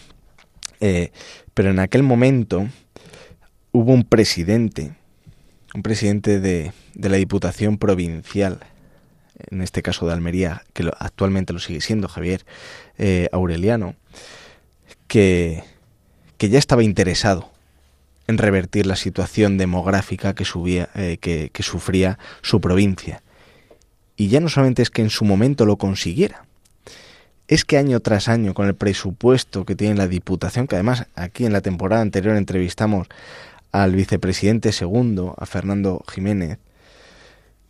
[0.79, 1.11] eh,
[1.53, 2.67] pero en aquel momento
[3.71, 4.95] hubo un presidente,
[5.73, 8.59] un presidente de, de la Diputación Provincial
[9.49, 12.45] en este caso de Almería, que actualmente lo sigue siendo Javier
[12.97, 13.95] eh, Aureliano,
[15.07, 15.63] que,
[16.37, 17.51] que, ya estaba interesado
[18.27, 23.21] en revertir la situación demográfica que, subía, eh, que, que sufría su provincia.
[24.15, 26.45] Y ya no solamente es que en su momento lo consiguiera,
[27.47, 31.45] es que año tras año, con el presupuesto que tiene la Diputación, que además aquí
[31.45, 33.07] en la temporada anterior entrevistamos
[33.71, 36.59] al vicepresidente segundo, a Fernando Jiménez,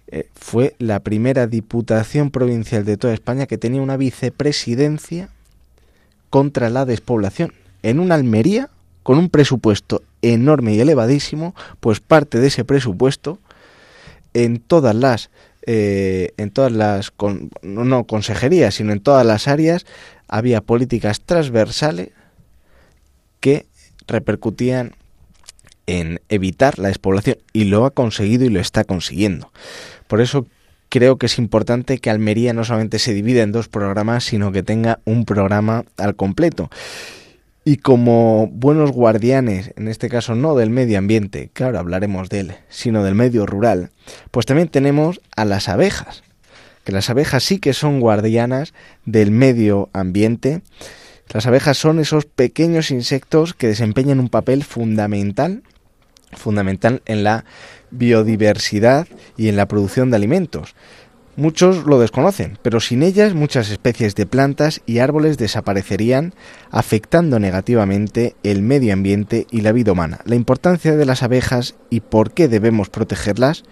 [0.09, 5.29] eh, fue la primera diputación provincial de toda España que tenía una vicepresidencia
[6.29, 7.53] contra la despoblación.
[7.83, 8.69] En una Almería,
[9.03, 13.39] con un presupuesto enorme y elevadísimo, pues parte de ese presupuesto
[14.33, 15.29] en todas las
[15.67, 17.13] eh, en todas las
[17.61, 19.85] no consejerías sino en todas las áreas
[20.27, 22.09] había políticas transversales
[23.39, 23.65] que
[24.07, 24.93] repercutían
[25.85, 29.51] en evitar la despoblación y lo ha conseguido y lo está consiguiendo.
[30.07, 30.45] Por eso
[30.89, 34.63] creo que es importante que Almería no solamente se divida en dos programas, sino que
[34.63, 36.69] tenga un programa al completo.
[37.67, 42.55] Y como buenos guardianes, en este caso no del medio ambiente, claro, hablaremos de él,
[42.69, 43.89] sino del medio rural,
[44.31, 46.23] pues también tenemos a las abejas,
[46.85, 50.61] que las abejas sí que son guardianas del medio ambiente.
[51.33, 55.61] Las abejas son esos pequeños insectos que desempeñan un papel fundamental
[56.31, 57.45] fundamental en la
[57.91, 60.75] biodiversidad y en la producción de alimentos.
[61.37, 66.33] Muchos lo desconocen, pero sin ellas muchas especies de plantas y árboles desaparecerían,
[66.71, 70.19] afectando negativamente el medio ambiente y la vida humana.
[70.25, 73.65] La importancia de las abejas y por qué debemos protegerlas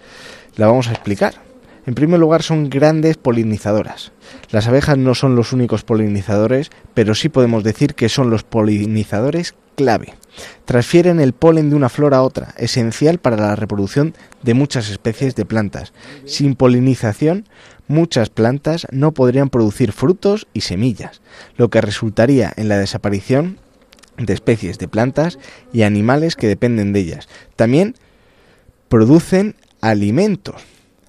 [0.54, 1.45] la vamos a explicar.
[1.86, 4.12] En primer lugar, son grandes polinizadoras.
[4.50, 9.54] Las abejas no son los únicos polinizadores, pero sí podemos decir que son los polinizadores
[9.76, 10.14] clave.
[10.64, 15.36] Transfieren el polen de una flor a otra, esencial para la reproducción de muchas especies
[15.36, 15.92] de plantas.
[16.24, 17.46] Sin polinización,
[17.86, 21.20] muchas plantas no podrían producir frutos y semillas,
[21.56, 23.58] lo que resultaría en la desaparición
[24.18, 25.38] de especies de plantas
[25.72, 27.28] y animales que dependen de ellas.
[27.54, 27.94] También
[28.88, 30.62] producen alimentos.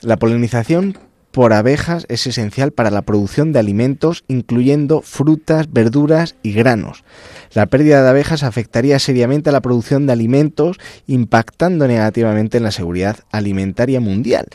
[0.07, 0.97] La polinización
[1.31, 7.03] por abejas es esencial para la producción de alimentos, incluyendo frutas, verduras y granos.
[7.51, 12.71] La pérdida de abejas afectaría seriamente a la producción de alimentos, impactando negativamente en la
[12.71, 14.45] seguridad alimentaria mundial,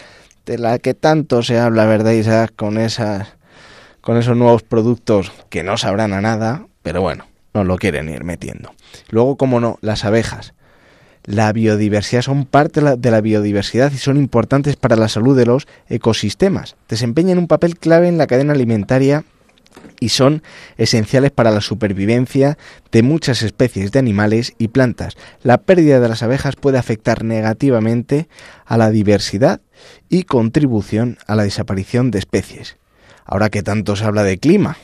[0.47, 2.55] de la que tanto se habla, ¿verdad, Isaac?
[2.57, 3.35] Con, esas,
[4.01, 8.25] con esos nuevos productos que no sabrán a nada, pero bueno, no lo quieren ir
[8.25, 8.73] metiendo.
[9.11, 10.55] Luego, como no, las abejas
[11.25, 15.67] la biodiversidad son parte de la biodiversidad y son importantes para la salud de los
[15.89, 16.77] ecosistemas.
[16.89, 19.25] Desempeñan un papel clave en la cadena alimentaria
[20.01, 20.43] y son
[20.77, 22.59] esenciales para la supervivencia
[22.91, 25.17] de muchas especies de animales y plantas.
[25.43, 28.29] La pérdida de las abejas puede afectar negativamente
[28.67, 29.61] a la diversidad
[30.09, 32.77] y contribución a la desaparición de especies.
[33.25, 34.77] Ahora que tanto se habla de clima,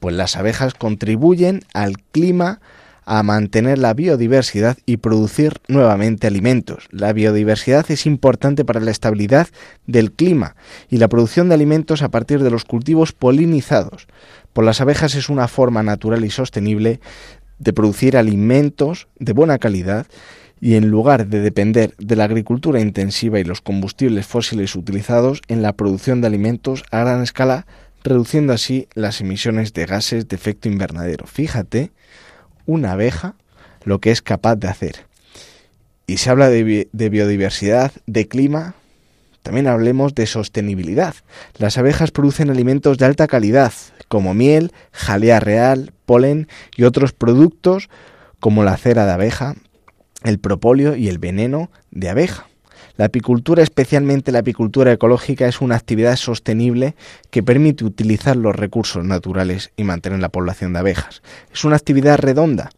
[0.00, 2.60] pues las abejas contribuyen al clima
[3.06, 6.88] a mantener la biodiversidad y producir nuevamente alimentos.
[6.90, 9.46] La biodiversidad es importante para la estabilidad
[9.86, 10.56] del clima
[10.90, 14.08] y la producción de alimentos a partir de los cultivos polinizados.
[14.52, 17.00] Por las abejas es una forma natural y sostenible
[17.60, 20.06] de producir alimentos de buena calidad
[20.60, 25.62] y en lugar de depender de la agricultura intensiva y los combustibles fósiles utilizados en
[25.62, 27.66] la producción de alimentos a gran escala,
[28.02, 31.26] reduciendo así las emisiones de gases de efecto invernadero.
[31.26, 31.92] Fíjate
[32.66, 33.34] una abeja
[33.84, 35.06] lo que es capaz de hacer.
[36.06, 38.74] Y se habla de, biodiversidad, de clima,
[39.42, 41.14] también hablemos de sostenibilidad.
[41.56, 43.72] Las abejas producen alimentos de alta calidad,
[44.08, 47.88] como miel, jalea real, polen y otros productos
[48.40, 49.56] como la cera de abeja,
[50.22, 52.46] el propóleo y el veneno de abeja.
[52.96, 56.94] La apicultura, especialmente la apicultura ecológica, es una actividad sostenible
[57.30, 61.22] que permite utilizar los recursos naturales y mantener la población de abejas.
[61.52, 62.70] Es una actividad redonda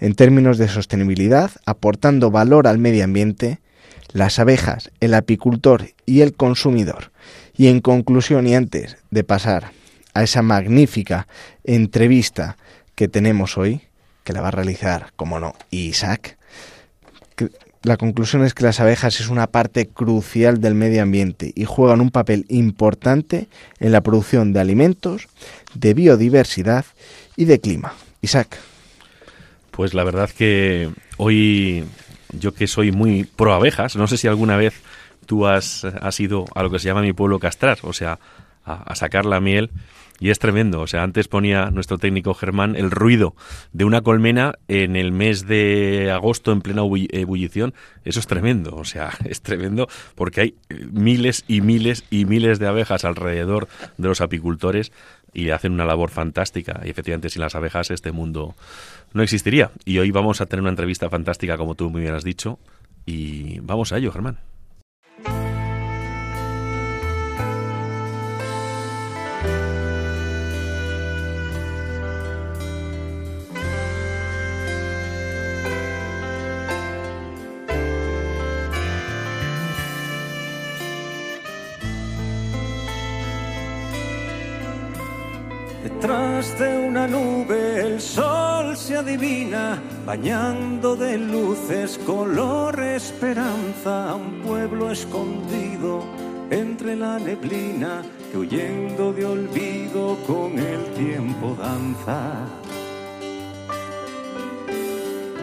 [0.00, 3.60] en términos de sostenibilidad, aportando valor al medio ambiente,
[4.12, 7.12] las abejas, el apicultor y el consumidor.
[7.56, 9.70] Y en conclusión, y antes de pasar
[10.12, 11.28] a esa magnífica
[11.62, 12.56] entrevista
[12.96, 13.82] que tenemos hoy,
[14.24, 16.36] que la va a realizar, como no, Isaac,
[17.82, 22.00] la conclusión es que las abejas es una parte crucial del medio ambiente y juegan
[22.00, 23.48] un papel importante
[23.80, 25.28] en la producción de alimentos,
[25.74, 26.84] de biodiversidad
[27.36, 27.94] y de clima.
[28.20, 28.58] Isaac.
[29.72, 31.84] Pues la verdad que hoy
[32.32, 34.74] yo que soy muy pro abejas, no sé si alguna vez
[35.26, 35.84] tú has,
[36.18, 38.18] ido a lo que se llama mi pueblo castrar, o sea,
[38.64, 39.70] a sacar la miel
[40.22, 40.80] y es tremendo.
[40.80, 43.34] O sea, antes ponía nuestro técnico Germán el ruido
[43.72, 47.74] de una colmena en el mes de agosto en plena ebullición.
[48.04, 48.76] Eso es tremendo.
[48.76, 50.54] O sea, es tremendo porque hay
[50.92, 53.66] miles y miles y miles de abejas alrededor
[53.98, 54.92] de los apicultores
[55.34, 56.80] y hacen una labor fantástica.
[56.84, 58.54] Y efectivamente, sin las abejas este mundo
[59.14, 59.72] no existiría.
[59.84, 62.60] Y hoy vamos a tener una entrevista fantástica, como tú muy bien has dicho.
[63.06, 64.38] Y vamos a ello, Germán.
[87.02, 96.04] Una nube el sol se adivina, bañando de luces color esperanza, un pueblo escondido
[96.50, 102.46] entre la neblina que huyendo de olvido con el tiempo danza.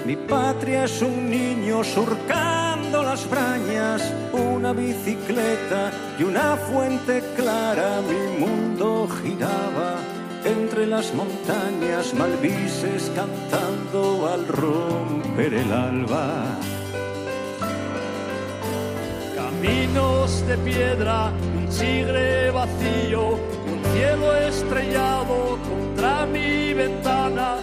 [0.05, 4.01] Mi patria es un niño surcando las brañas,
[4.31, 14.47] una bicicleta y una fuente clara, mi mundo giraba entre las montañas malvises cantando al
[14.47, 16.43] romper el alba.
[19.35, 27.57] Caminos de piedra, un sigre vacío, un cielo estrellado contra mi ventana,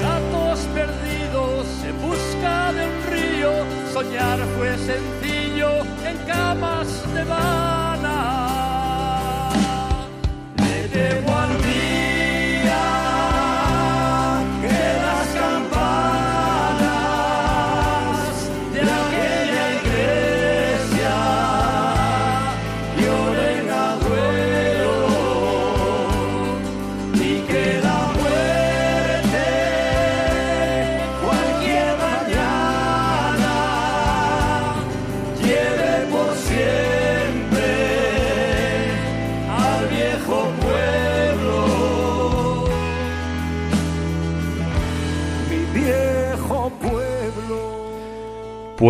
[0.00, 3.52] gatos perdidos en busca de un río,
[3.92, 5.70] soñar fue sencillo
[6.06, 8.18] en camas de vana.
[10.56, 11.61] Le debo al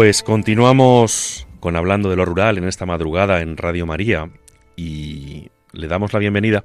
[0.03, 4.29] Pues continuamos con hablando de lo rural en esta madrugada en Radio María
[4.75, 6.65] y le damos la bienvenida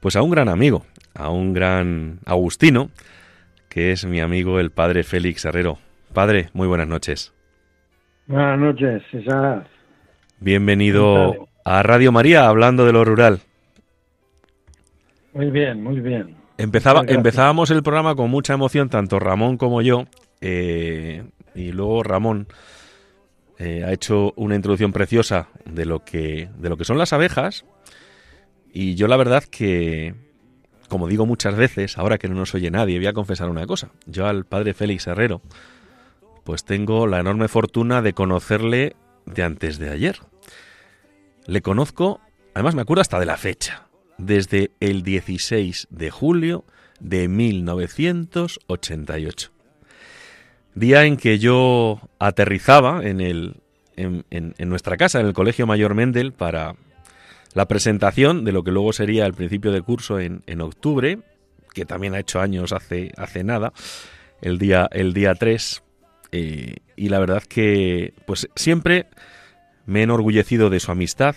[0.00, 2.88] pues a un gran amigo, a un gran agustino,
[3.68, 5.80] que es mi amigo el padre Félix Herrero.
[6.14, 7.34] Padre, muy buenas noches.
[8.26, 9.68] Buenas noches, César.
[10.38, 13.40] Bienvenido a Radio María hablando de lo rural.
[15.34, 16.36] Muy bien, muy bien.
[16.56, 20.06] Empezaba, empezábamos el programa con mucha emoción, tanto Ramón como yo,
[20.40, 21.22] eh,
[21.54, 22.48] y luego Ramón
[23.58, 27.64] eh, ha hecho una introducción preciosa de lo que de lo que son las abejas
[28.72, 30.14] y yo la verdad que
[30.88, 33.92] como digo muchas veces, ahora que no nos oye nadie, voy a confesar una cosa.
[34.06, 35.40] Yo al padre Félix Herrero
[36.44, 40.18] pues tengo la enorme fortuna de conocerle de antes de ayer.
[41.46, 42.20] Le conozco,
[42.54, 43.86] además me acuerdo hasta de la fecha,
[44.18, 46.64] desde el 16 de julio
[46.98, 49.52] de 1988
[50.74, 53.56] día en que yo aterrizaba en, el,
[53.96, 56.76] en, nuestra casa, en el Colegio Mayor Mendel, para
[57.54, 61.18] la presentación de lo que luego sería el principio de curso en, octubre,
[61.74, 63.72] que también ha hecho años hace, hace nada,
[64.40, 65.82] el día, el día 3.
[66.32, 69.06] Eh, y la verdad que pues siempre
[69.86, 71.34] me he enorgullecido de su amistad,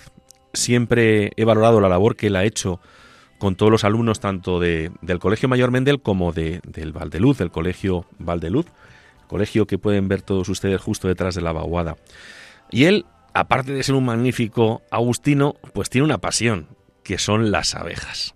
[0.54, 2.80] siempre he valorado la labor que él ha hecho
[3.40, 7.52] con todos los alumnos tanto de, del Colegio Mayor Mendel como de, del Valdeluz, del
[7.52, 8.68] Colegio Valdeluz,
[9.34, 11.98] colegio que pueden ver todos ustedes justo detrás de la vaguada.
[12.70, 16.68] Y él, aparte de ser un magnífico agustino, pues tiene una pasión,
[17.04, 18.36] que son las abejas.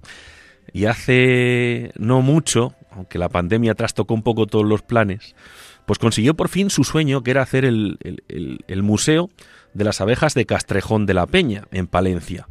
[0.74, 5.36] Y hace no mucho, aunque la pandemia trastocó un poco todos los planes,
[5.86, 8.00] pues consiguió por fin su sueño, que era hacer el,
[8.82, 9.30] museo
[9.76, 12.48] de las abejas de Castrejón de la Peña, en Palencia.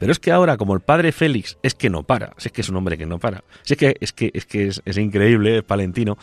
[0.00, 2.70] Pero es que ahora, como el padre Félix, es que no para, es que es
[2.70, 6.16] un hombre que no para, es que es, que, es, que es, increíble, es palentino,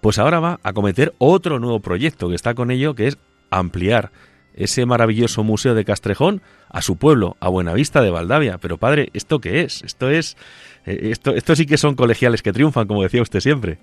[0.00, 3.18] pues ahora va a cometer otro nuevo proyecto que está con ello, que es
[3.50, 4.10] ampliar
[4.54, 8.58] ese maravilloso museo de Castrejón a su pueblo, a Buenavista de Valdavia.
[8.58, 9.82] Pero padre, ¿esto qué es?
[9.82, 10.36] Esto es
[10.84, 13.78] eh, esto, esto sí que son colegiales que triunfan, como decía usted siempre.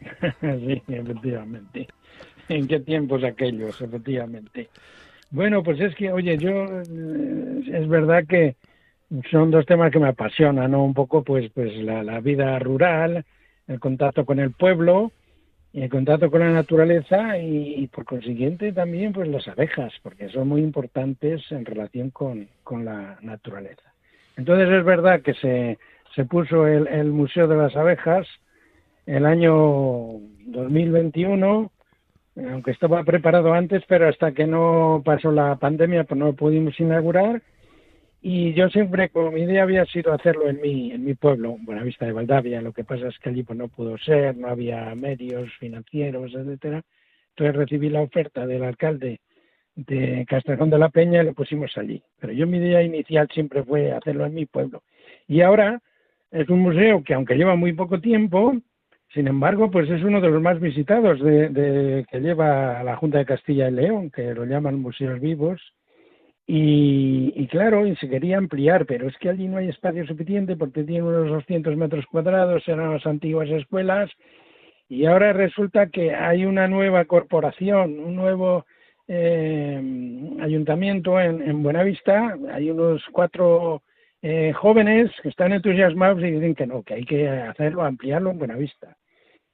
[0.40, 1.88] sí, efectivamente.
[2.48, 4.68] ¿En qué tiempos aquellos, efectivamente?
[5.30, 8.56] Bueno, pues es que, oye, yo eh, es verdad que
[9.30, 10.84] son dos temas que me apasionan, ¿no?
[10.84, 13.24] Un poco, pues, pues la, vida rural,
[13.66, 15.12] el contacto con el pueblo,
[15.82, 20.62] el contacto con la naturaleza y, por consiguiente también, pues las abejas, porque son muy
[20.62, 23.92] importantes en relación con, con la naturaleza.
[24.36, 25.78] Entonces es verdad que se,
[26.14, 28.26] se puso el, Museo de las Abejas
[29.06, 29.52] el año
[30.46, 31.70] 2021
[32.52, 37.40] aunque estaba preparado antes, pero hasta que no pasó la pandemia, pues no pudimos inaugurar.
[38.28, 42.06] Y yo siempre, como mi idea había sido hacerlo en mi, en mi pueblo, Buenavista
[42.06, 45.48] de Valdavia, lo que pasa es que allí pues no pudo ser, no había medios
[45.60, 46.82] financieros, etcétera.
[47.28, 49.20] Entonces recibí la oferta del alcalde
[49.76, 52.02] de Castrejón de la Peña y lo pusimos allí.
[52.18, 54.82] Pero yo mi idea inicial siempre fue hacerlo en mi pueblo.
[55.28, 55.80] Y ahora
[56.32, 58.56] es un museo que aunque lleva muy poco tiempo,
[59.14, 63.24] sin embargo, pues es uno de los más visitados de, que lleva la Junta de
[63.24, 65.75] Castilla y León, que lo llaman Museos Vivos.
[66.48, 70.84] Y, claro, y se quería ampliar, pero es que allí no hay espacio suficiente porque
[70.84, 74.10] tiene unos 200 metros cuadrados, eran las antiguas escuelas,
[74.88, 78.64] y ahora resulta que hay una nueva corporación, un nuevo
[79.08, 79.80] eh,
[80.40, 83.82] ayuntamiento en, en, Buenavista, hay unos cuatro
[84.22, 88.38] eh, jóvenes que están entusiasmados y dicen que no, que hay que hacerlo, ampliarlo en
[88.38, 88.96] Buenavista.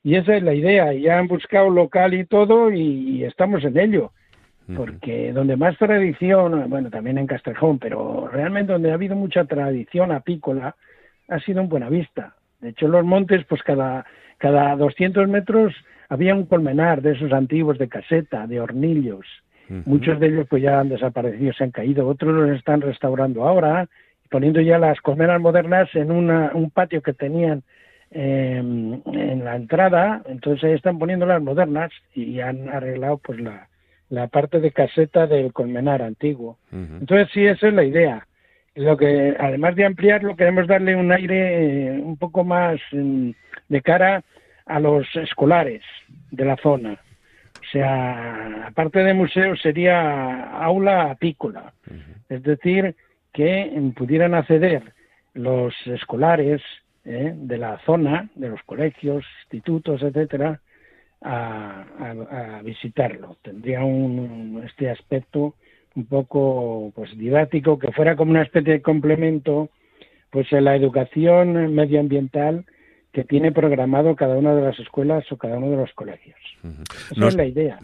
[0.02, 0.92] Y esa es la idea.
[0.94, 4.12] Ya han buscado local y todo y, estamos en ello.
[4.76, 10.12] Porque donde más tradición, bueno, también en Castrejón, pero realmente donde ha habido mucha tradición
[10.12, 10.76] apícola
[11.28, 12.34] ha sido en Buenavista.
[12.60, 14.04] De hecho, en los montes, pues cada,
[14.38, 15.74] cada 200 metros
[16.08, 19.26] había un colmenar de esos antiguos de caseta, de hornillos.
[19.86, 22.06] Muchos de ellos pues ya han desaparecido, se han caído.
[22.06, 23.88] Otros los están restaurando ahora,
[24.28, 27.62] poniendo ya las colmenas modernas en un patio que tenían
[28.14, 33.68] Em, en la entrada, entonces ahí están poniendo las modernas y han arreglado pues la,
[34.12, 36.58] la parte de caseta del colmenar antiguo.
[36.70, 38.26] Entonces sí, esa es la idea.
[38.74, 41.38] Lo que además de ampliarlo queremos darle un aire
[41.86, 43.32] eh, un poco más em,
[43.70, 44.22] de cara
[44.66, 45.82] a los escolares
[46.30, 46.92] de la zona.
[46.92, 51.72] O sea, aparte de museo sería aula apícola,
[52.28, 52.94] es decir,
[53.32, 54.92] que pudieran acceder
[55.32, 56.60] los escolares
[57.06, 57.32] ¿eh?
[57.34, 60.60] de la zona, de los colegios, institutos, etcétera,
[61.24, 61.84] a,
[62.58, 63.36] a, visitarlo.
[63.42, 65.54] Tendría un, este aspecto
[65.94, 69.68] un poco pues didáctico que fuera como una especie de complemento
[70.30, 72.64] pues en la educación medioambiental
[73.12, 76.38] que tiene programado cada una de las escuelas o cada uno de los colegios.
[77.10, 77.78] Esa es la idea.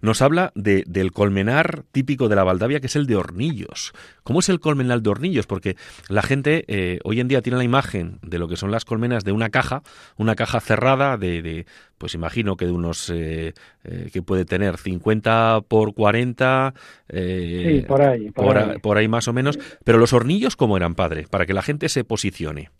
[0.00, 3.92] Nos habla de, del colmenar típico de la Valdavia, que es el de hornillos.
[4.22, 5.46] ¿Cómo es el colmenar de hornillos?
[5.46, 5.76] Porque
[6.08, 9.22] la gente eh, hoy en día tiene la imagen de lo que son las colmenas
[9.22, 9.82] de una caja,
[10.16, 11.66] una caja cerrada de,
[11.98, 13.52] pues imagino que de unos, eh,
[13.84, 16.72] eh, que puede tener 50 por 40,
[17.12, 18.78] sí, por ahí, por, ahí.
[18.78, 19.58] por ahí más o menos.
[19.84, 21.26] Pero los hornillos, ¿cómo eran, padre?
[21.28, 22.70] Para que la gente se posicione.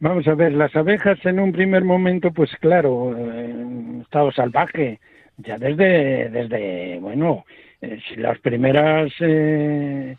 [0.00, 5.00] Vamos a ver, las abejas en un primer momento, pues claro, en estado salvaje,
[5.38, 7.44] ya desde, desde bueno,
[7.80, 10.16] eh, las primeras, eh,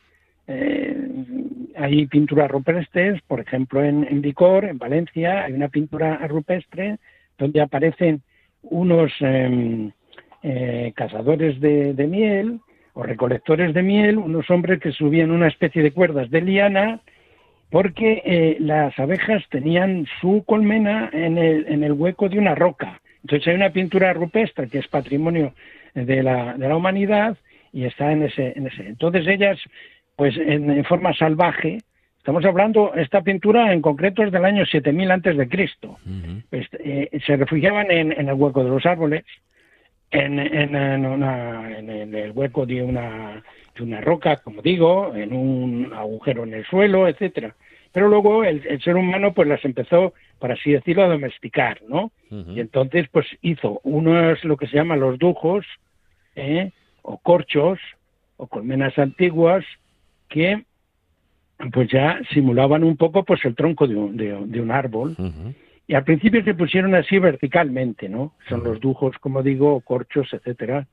[0.47, 0.97] eh,
[1.77, 6.97] hay pinturas rupestres, por ejemplo en, en Vicor, en Valencia, hay una pintura rupestre
[7.37, 8.21] donde aparecen
[8.63, 9.91] unos em,
[10.93, 12.59] cazadores de miel
[12.93, 16.99] o recolectores de miel, unos hombres que subían una especie de cuerdas de liana,
[17.69, 23.01] porque eh, las abejas tenían su colmena en el, en el hueco de una roca.
[23.23, 25.53] Entonces hay una pintura rupestre que es patrimonio
[25.93, 27.37] de la, de la humanidad
[27.71, 28.87] y está en ese, en ese.
[28.87, 29.59] Entonces ellas,
[30.15, 31.79] pues en, forma salvaje,
[32.17, 35.97] estamos hablando, esta pintura en concreto es del año 7000 antes de Cristo,
[36.49, 39.25] pues, eh, se refugiaban en, en, el hueco de los árboles,
[40.11, 43.43] en, en, en el hueco de una
[43.79, 47.55] una roca, como digo, en un agujero en el suelo, etcétera.
[47.91, 52.11] Pero luego el, ser humano pues las empezó, por así decirlo, a domesticar, ¿no?
[52.29, 55.65] Y entonces pues hizo unos lo que se llaman los dujos,
[56.35, 56.71] ¿eh?
[57.01, 57.79] o corchos,
[58.37, 59.65] o colmenas antiguas,
[60.29, 60.63] que
[61.73, 65.15] pues ya simulaban un poco pues el tronco de un, de, un árbol.
[65.87, 68.33] Y al principio se pusieron así verticalmente, ¿no?
[68.47, 70.87] Son los dujos, como digo, corchos, etcétera.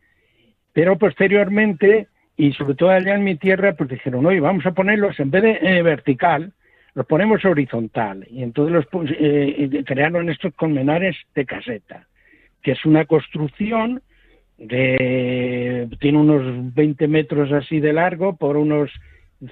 [0.72, 5.18] Pero posteriormente y sobre todo allá en mi tierra, pues dijeron, oye, vamos a ponerlos
[5.20, 6.52] en vez de eh, vertical,
[6.94, 8.26] los ponemos horizontal.
[8.30, 8.86] Y entonces los
[9.18, 12.06] eh, crearon estos colmenares de caseta,
[12.62, 14.02] que es una construcción
[14.58, 18.90] de, tiene unos 20 metros así de largo por unos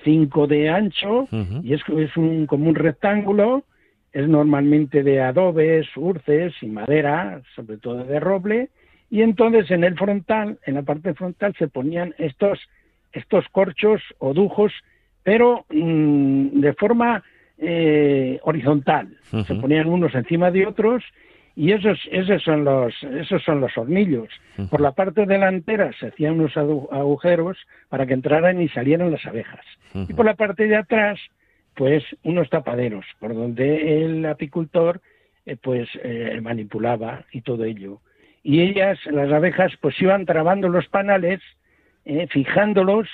[0.04, 1.28] 5 de ancho,
[1.62, 3.64] y es, es un, como un rectángulo,
[4.12, 8.70] es normalmente de adobes, urces y madera, sobre todo de roble,
[9.10, 12.58] y entonces en el frontal, en la parte frontal, se ponían estos,
[13.12, 14.72] estos corchos o dujos,
[15.22, 17.22] pero mm, de forma
[17.58, 19.16] eh, horizontal.
[19.46, 21.04] Se ponían unos encima de otros
[21.56, 24.28] y esos, esos, son, los, esos son los hornillos.
[24.70, 27.56] Por la parte delantera se hacían unos agujeros
[27.88, 29.64] para que entraran y salieran las abejas.
[29.94, 31.20] Y por la parte de atrás,
[31.74, 35.00] pues unos tapaderos, por donde el apicultor
[35.46, 38.00] eh, pues eh, manipulaba y todo ello
[38.44, 41.40] y ellas, las abejas, pues iban trabando los panales,
[42.04, 43.08] eh, fijándolos,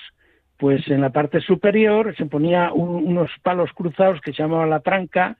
[0.59, 5.37] pues en la parte superior se ponía unos palos cruzados que se llamaba la tranca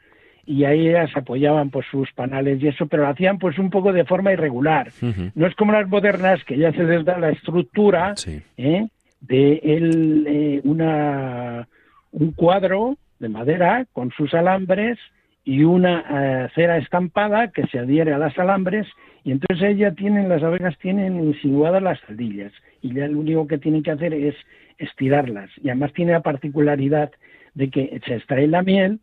[0.47, 3.93] y ahí ellas apoyaban pues sus panales y eso, pero lo hacían pues un poco
[3.93, 4.93] de forma irregular.
[5.35, 8.15] No es como las modernas que ya se les da la estructura
[8.57, 8.87] ¿eh?
[9.21, 11.69] de el, eh, una,
[12.13, 14.99] un cuadro de madera con sus alambres
[15.45, 18.87] y una cera estampada que se adhiere a las alambres
[19.25, 22.53] y entonces ella tienen, las abejas tienen insinuadas las celdillas
[22.83, 24.35] y ya lo único que tienen que hacer es
[24.79, 25.51] estirarlas.
[25.63, 27.11] Y además tiene la particularidad
[27.55, 29.01] de que se extrae la miel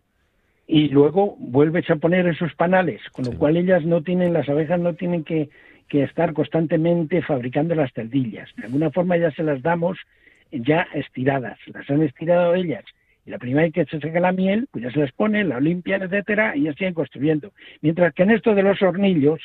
[0.68, 4.80] y luego vuelves a poner esos panales, con lo cual ellas no tienen, las abejas
[4.80, 5.50] no tienen que,
[5.88, 8.50] que estar constantemente fabricando las celdillas.
[8.58, 9.98] De alguna forma ya se las damos
[10.52, 12.84] ya estiradas, las han estirado ellas
[13.28, 15.60] y la primera vez que se saca la miel, pues ya se las pone, la
[15.60, 17.52] limpian, etcétera, y ya siguen construyendo.
[17.82, 19.42] Mientras que en esto de los hornillos,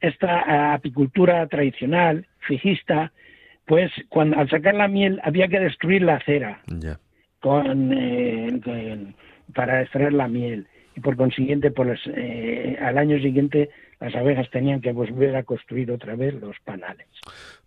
[0.00, 3.12] esta eh, apicultura tradicional, fijista,
[3.66, 6.62] pues cuando al sacar la miel había que destruir la cera
[7.40, 9.14] con, eh,
[9.54, 13.70] para extraer la miel y por consiguiente pues, eh, al año siguiente
[14.00, 17.06] las abejas tenían que volver a construir otra vez los panales.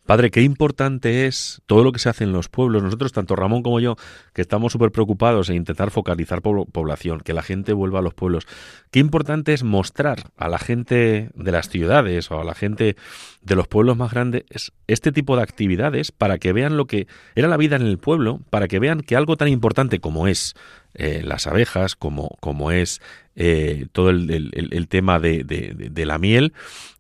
[0.06, 2.82] Padre, qué importante es todo lo que se hace en los pueblos.
[2.84, 3.96] Nosotros, tanto Ramón como yo,
[4.34, 8.48] que estamos súper preocupados en intentar focalizar población, que la gente vuelva a los pueblos.
[8.90, 12.96] Qué importante es mostrar a la gente de las ciudades o a la gente
[13.42, 14.44] de los pueblos más grandes
[14.88, 18.42] este tipo de actividades para que vean lo que era la vida en el pueblo,
[18.50, 20.56] para que vean que algo tan importante como es
[20.94, 23.02] eh, las abejas, como, como es
[23.36, 26.54] eh, todo el, tema de, la miel,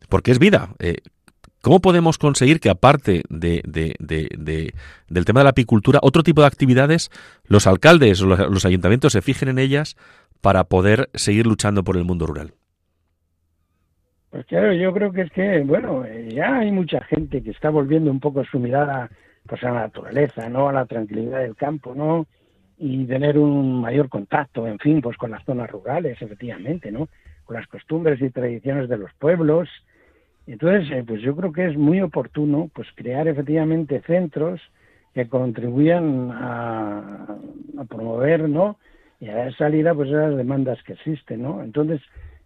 [0.07, 0.69] porque es vida.
[0.79, 0.97] Eh,
[1.61, 3.61] ¿Cómo podemos conseguir que aparte de,
[5.09, 7.11] del tema de la apicultura, otro tipo de actividades,
[7.45, 9.95] los alcaldes o los, ayuntamientos se fijen en ellas
[10.41, 12.53] para poder seguir luchando por el mundo rural?
[14.31, 18.09] Pues claro, yo creo que es que, bueno, ya hay mucha gente que está volviendo
[18.09, 19.11] un poco su mirada
[19.45, 20.67] pues, a la naturaleza, ¿no?
[20.67, 22.25] A la tranquilidad del campo, ¿no?
[22.79, 27.07] Y tener un mayor contacto, en fin, pues con las zonas rurales, efectivamente, ¿no?
[27.43, 29.69] Con las costumbres y tradiciones de los pueblos,
[30.51, 34.61] entonces, eh, pues yo creo que es muy oportuno pues crear efectivamente centros
[35.13, 37.37] que contribuyan a,
[37.89, 38.77] promover, ¿no?
[39.19, 41.63] Y a dar salida pues a las demandas que existen, ¿no?
[41.63, 42.01] Entonces,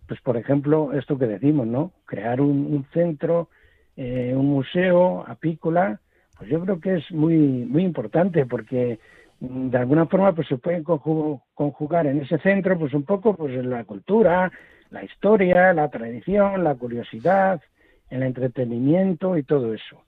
[0.07, 1.91] pues por ejemplo, esto que decimos, ¿no?
[2.05, 3.49] Crear un, centro,
[3.97, 5.99] eh, un museo apícola,
[6.37, 8.99] pues yo creo que es muy muy importante porque
[9.39, 13.65] mm, de alguna forma pues se pueden conjugar en ese centro pues un poco pues
[13.65, 14.51] la cultura,
[14.89, 17.61] la historia, la tradición, la curiosidad,
[18.09, 20.03] el entretenimiento y todo eso.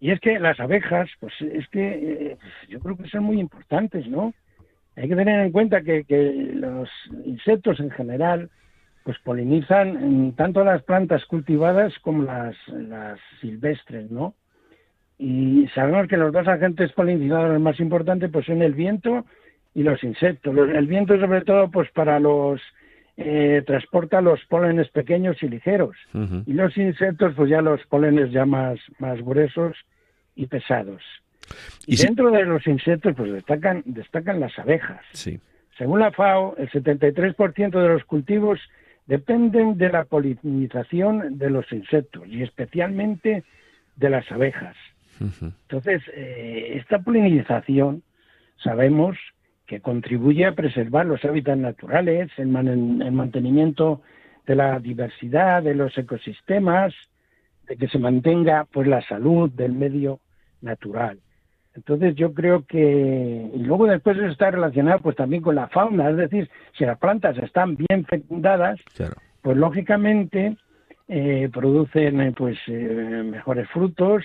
[0.00, 4.06] Y es que las abejas, pues es que eh, yo creo que son muy importantes,
[4.06, 4.32] ¿no?
[4.96, 6.04] Hay que tener en cuenta que,
[6.54, 6.88] los
[7.24, 8.50] insectos en general,
[9.04, 14.34] pues polinizan tanto las plantas cultivadas como las, las silvestres, ¿no?
[15.18, 19.24] Y sabemos que los dos agentes polinizadores más importantes pues son el viento
[19.74, 20.56] y los insectos.
[20.56, 22.60] El viento sobre todo pues para los
[23.20, 25.96] eh, transporta los pólenes pequeños y ligeros.
[26.46, 29.76] Y los insectos, pues ya los pólenes ya más, más gruesos
[30.36, 31.02] y pesados.
[31.84, 35.00] Y, dentro de los insectos, pues destacan, destacan las abejas.
[35.76, 38.60] Según la FAO, el 73% de los cultivos
[39.06, 43.42] dependen de la polinización de los insectos y especialmente
[43.96, 44.76] de las abejas.
[45.18, 48.04] Entonces, eh, esta polinización
[48.62, 49.18] sabemos
[49.68, 54.00] que contribuye a preservar los hábitats naturales, el, mantenimiento
[54.46, 56.94] de la diversidad de los ecosistemas,
[57.66, 60.20] de que se mantenga pues la salud del medio
[60.62, 61.20] natural.
[61.74, 66.16] Entonces yo creo que y luego después está relacionado pues también con la fauna, es
[66.16, 68.80] decir, si las plantas están bien fecundadas,
[69.42, 70.56] pues lógicamente
[71.08, 74.24] eh, producen pues eh, mejores frutos,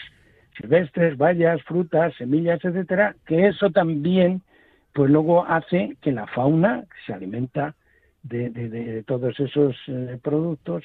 [0.57, 4.41] silvestres, bayas, frutas, semillas, etcétera, que eso también
[4.93, 7.75] pues luego hace que la fauna que se alimenta
[8.21, 10.83] de, de, todos esos eh, productos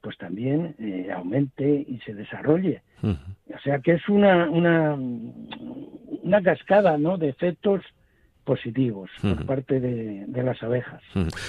[0.00, 2.82] pues también eh, aumente y se desarrolle.
[3.02, 7.18] O sea que es una, una, una cascada ¿no?
[7.18, 7.82] de efectos
[8.44, 11.02] positivos por parte de, las abejas.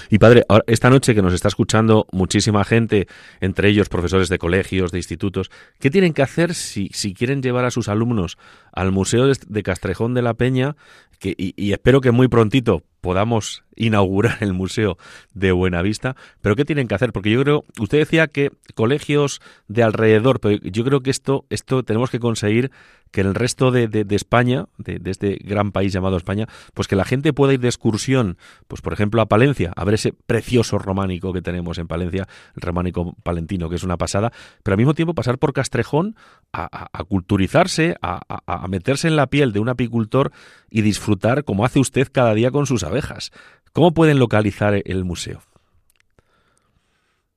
[0.08, 3.08] Y padre, esta noche que nos está escuchando muchísima gente,
[3.40, 5.50] entre ellos profesores de colegios, de institutos,
[5.80, 8.36] ¿qué tienen que hacer si, si quieren llevar a sus alumnos
[8.72, 10.76] al Museo de Castrejón de la Peña?
[11.22, 14.96] Que, y espero que muy prontito podamos inaugurar el Museo
[15.34, 16.16] de Buenavista.
[16.40, 17.12] Pero ¿qué tienen que hacer?
[17.12, 21.82] Porque yo creo, usted decía que colegios de alrededor, pero yo creo que esto, esto
[21.82, 22.70] tenemos que conseguir
[23.12, 26.96] que en el resto de, de, España, de, este gran país llamado España, pues que
[26.96, 28.36] la gente pueda ir de excursión,
[28.66, 32.62] pues por ejemplo a Palencia, a ver ese precioso románico que tenemos en Palencia, el
[32.62, 34.32] románico palentino, que es una pasada,
[34.62, 36.16] pero al mismo tiempo pasar por Castrejón
[36.52, 40.32] a, culturizarse, a, a meterse en la piel de un apicultor
[40.70, 43.30] y disfrutar como hace usted cada día con sus abejas.
[43.72, 45.40] ¿Cómo pueden localizar el museo?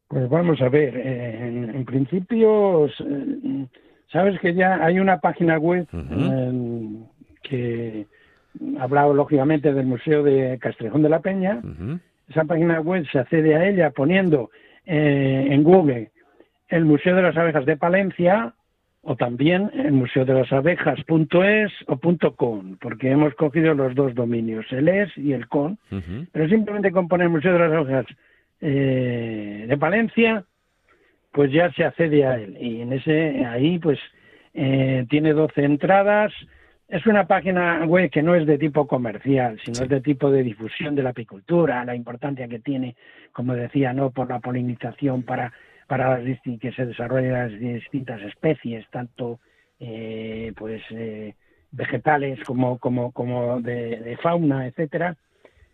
[0.07, 2.87] Pues vamos a ver, en, principio,
[4.11, 5.87] sabes que ya hay una página web
[7.41, 8.07] que
[8.79, 11.61] habla lógicamente del Museo de Castrejón de la Peña.
[12.29, 14.49] Esa página web se accede a ella poniendo
[14.85, 16.11] eh, en Google
[16.69, 18.53] el Museo de las Abejas de Palencia
[19.05, 24.65] o también el museo de las abejas.es o .com, porque hemos cogido los dos dominios,
[24.71, 25.77] el es y el con,
[26.31, 28.05] pero simplemente con poner Museo de las Abejas
[28.61, 30.43] eh, de Palencia,
[31.35, 32.57] pues ya se accede a él.
[32.59, 33.99] Y en ese, ahí pues
[34.53, 36.31] eh, tiene 12 entradas,
[36.87, 40.43] es una página web que no es de tipo comercial, sino es de tipo de
[40.43, 42.95] difusión de la apicultura, la importancia que tiene,
[43.33, 45.51] como decía, no por la polinización para
[45.87, 49.39] para las que se desarrollen las distintas especies, tanto
[49.79, 51.35] eh, pues eh,
[51.71, 55.15] vegetales como, como, como de, fauna, etcétera.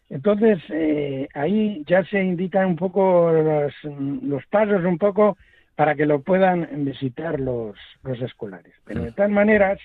[0.09, 3.73] Entonces, eh, ahí ya se indican un poco los,
[4.21, 5.37] los, pasos, un poco
[5.75, 8.73] para que lo puedan visitar los, los escolares.
[8.85, 9.79] Pero de todas maneras,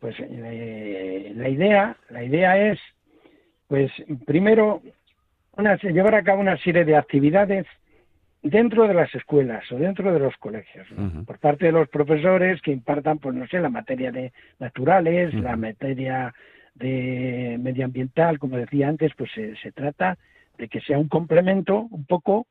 [0.00, 2.78] pues la idea, la idea es,
[3.66, 3.90] pues
[4.26, 4.82] primero,
[5.56, 7.66] una, llevar a cabo una serie de actividades
[8.42, 10.86] dentro de las escuelas o dentro de los colegios,
[11.26, 15.56] por parte de los profesores que impartan, pues no sé, la materia de naturales, la
[15.56, 16.32] materia
[16.74, 20.16] de medioambiental, como decía antes, pues se, trata
[20.56, 22.46] de que sea un complemento un poco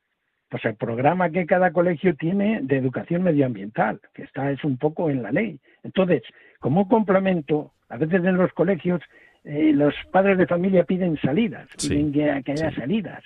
[0.50, 5.10] pues el programa que cada colegio tiene de educación medioambiental, que está es un poco
[5.10, 5.60] en la ley.
[5.84, 6.24] Entonces,
[6.60, 9.02] como complemento, a veces en los colegios
[9.44, 13.24] eh, los padres de familia piden salidas, piden que, haya salidas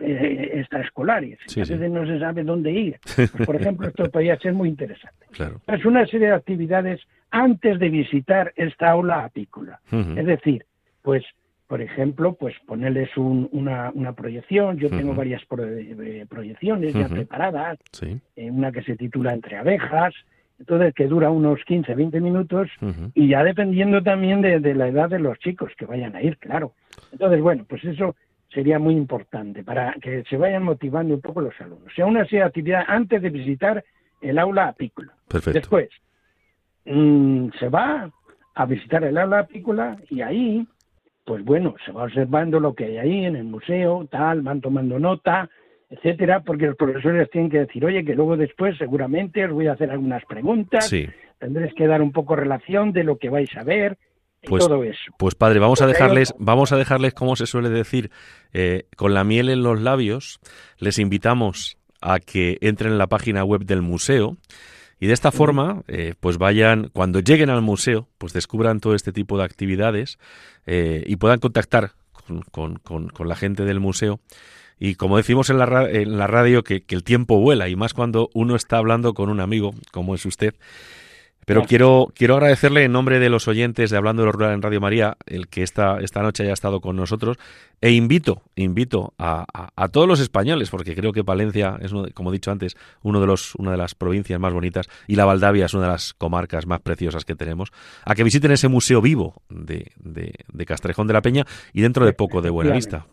[0.00, 1.38] eh, extraescolares.
[1.56, 2.98] a veces no se sabe dónde ir.
[3.16, 5.26] Pues, por ejemplo, esto podría ser muy interesante.
[5.66, 7.00] Es una serie de actividades
[7.30, 9.80] antes de visitar esta aula apícola.
[9.90, 10.64] Es decir,
[11.02, 11.24] pues
[11.66, 14.78] por ejemplo, pues ponerles una, una proyección.
[14.78, 17.78] Yo tengo varias eh, proyecciones ya preparadas.
[18.36, 20.14] una que se titula Entre abejas,
[20.58, 22.68] entonces que dura unos 15, 20 minutos
[23.14, 26.72] y ya dependiendo también de, la edad de los chicos que vayan a ir, claro.
[27.12, 28.14] Entonces, bueno, pues eso
[28.48, 31.92] sería muy importante para que se vayan motivando un poco los alumnos.
[31.92, 33.84] O sea, una serie de actividades antes de visitar
[34.22, 35.12] el aula apícola.
[35.52, 35.90] Después,
[36.84, 38.10] mm, se va
[38.54, 40.66] a visitar el aula apícola y ahí,
[41.26, 44.98] pues bueno, se va observando lo que hay ahí en el museo, tal, van tomando
[45.00, 45.50] nota,
[45.90, 49.72] etcétera, porque los profesores tienen que decir, oye, que luego después seguramente os voy a
[49.72, 50.88] hacer algunas preguntas,
[51.38, 53.98] tendréis que dar un poco relación de lo que vais a ver,
[54.44, 55.12] pues, todo eso.
[55.18, 58.10] Pues padre, vamos a dejarles, vamos a dejarles, como se suele decir,
[58.52, 60.38] eh, con la miel en los labios.
[60.78, 64.36] Les invitamos a que entren en la página web del museo
[64.98, 69.12] y de esta forma, eh, pues vayan, cuando lleguen al museo, pues descubran todo este
[69.12, 70.18] tipo de actividades
[70.66, 71.92] eh, y puedan contactar
[72.50, 74.20] con, con la gente del museo
[74.78, 78.30] y como decimos en la, en la radio, que, el tiempo vuela, y más cuando
[78.34, 80.54] uno está hablando con un amigo, como es usted.
[81.46, 84.62] Pero quiero, quiero agradecerle en nombre de los oyentes de Hablando de lo Rural en
[84.62, 87.38] Radio María, el que esta, esta noche haya estado con nosotros,
[87.80, 92.32] e invito, invito a, a, todos los españoles, porque creo que Palencia es, como he
[92.32, 95.74] dicho antes, uno de los, una de las provincias más bonitas, y la Valdavia es
[95.74, 97.70] una de las comarcas más preciosas que tenemos,
[98.04, 102.04] a que visiten ese museo vivo de, de, de Castrejón de la Peña y dentro
[102.04, 103.06] de poco de Buenavista.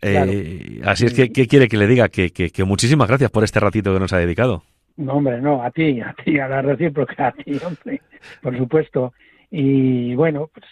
[0.00, 2.08] Eh, así es que, ¿qué quiere que le diga?
[2.08, 4.64] Que, que, muchísimas gracias por este ratito que nos ha dedicado.
[4.96, 8.00] No, hombre, no, a ti, a ti, a la recíproca, a ti, hombre,
[8.40, 9.12] por supuesto.
[9.50, 10.66] Y bueno, pues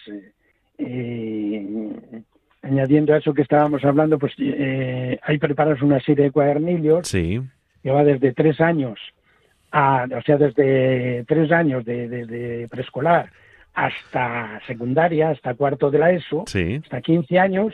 [0.77, 1.65] eh,
[2.61, 7.41] añadiendo a eso que estábamos hablando, pues eh, hay preparados una serie de cuadernillos sí.
[7.81, 8.99] que va desde tres años
[9.73, 13.31] o sea, desde tres años de, preescolar
[13.73, 17.73] hasta secundaria, hasta cuarto de la ESO, hasta 15 años,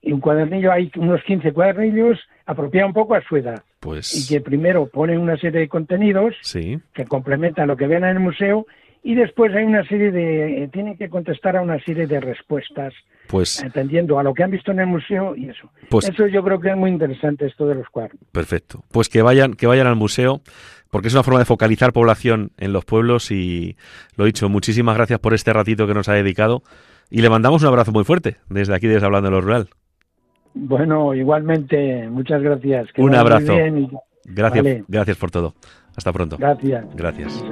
[0.00, 3.60] y un cuadernillo, hay unos 15 cuadernillos apropiados un poco a su edad.
[3.86, 4.12] Pues...
[4.16, 8.18] Y que primero ponen una serie de contenidos que complementan lo que ven en el
[8.18, 8.66] museo
[9.04, 12.92] y después hay una serie de eh, tienen que contestar a una serie de respuestas
[13.28, 15.70] pues entendiendo a lo que han visto en el museo y eso.
[15.88, 18.18] Pues eso yo creo que es muy interesante esto de los cuadros.
[18.32, 18.82] Perfecto.
[18.90, 20.40] Pues que vayan que vayan al museo
[20.90, 23.76] porque es una forma de focalizar población en los pueblos y
[24.16, 26.64] lo dicho muchísimas gracias por este ratito que nos ha dedicado
[27.08, 29.68] y le mandamos un abrazo muy fuerte desde aquí desde hablando de lo rural
[30.56, 32.88] bueno igualmente muchas gracias.
[32.96, 33.54] Un abrazo.
[34.24, 35.54] gracias gracias por todo.
[35.96, 36.36] Hasta pronto.
[36.38, 36.84] Gracias.
[36.94, 37.42] Gracias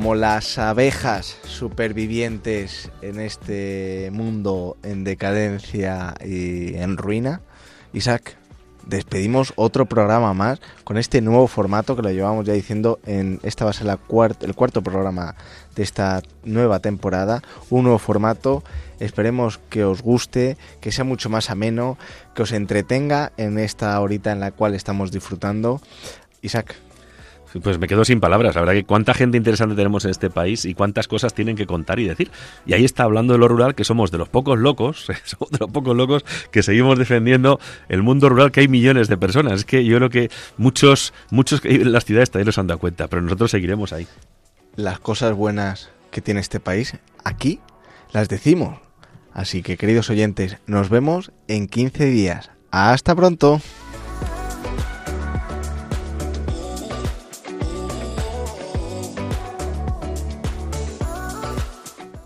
[0.00, 7.42] como las abejas supervivientes en este mundo en decadencia y en ruina,
[7.92, 8.38] Isaac,
[8.86, 13.66] despedimos otro programa más con este nuevo formato que lo llevamos ya diciendo en esta
[13.66, 13.98] va a ser la
[14.40, 15.34] el cuarto programa
[15.76, 18.64] de esta nueva temporada, un nuevo formato,
[19.00, 21.98] esperemos que os guste, que sea mucho más ameno,
[22.34, 25.82] que os entretenga en esta horita en la cual estamos disfrutando.
[26.40, 26.74] Isaac,
[27.62, 28.54] pues me quedo sin palabras.
[28.54, 31.66] La verdad que cuánta gente interesante tenemos en este país y cuántas cosas tienen que
[31.66, 32.30] contar y decir.
[32.66, 35.58] Y ahí está hablando de lo rural, que somos de los pocos locos, somos de
[35.58, 39.60] los pocos locos que seguimos defendiendo el mundo rural, que hay millones de personas.
[39.60, 43.08] Es que yo creo que muchos, muchos en las ciudades también nos han dado cuenta,
[43.08, 44.06] pero nosotros seguiremos ahí.
[44.76, 47.60] Las cosas buenas que tiene este país, aquí
[48.12, 48.78] las decimos.
[49.32, 52.50] Así que, queridos oyentes, nos vemos en 15 días.
[52.70, 53.60] Hasta pronto.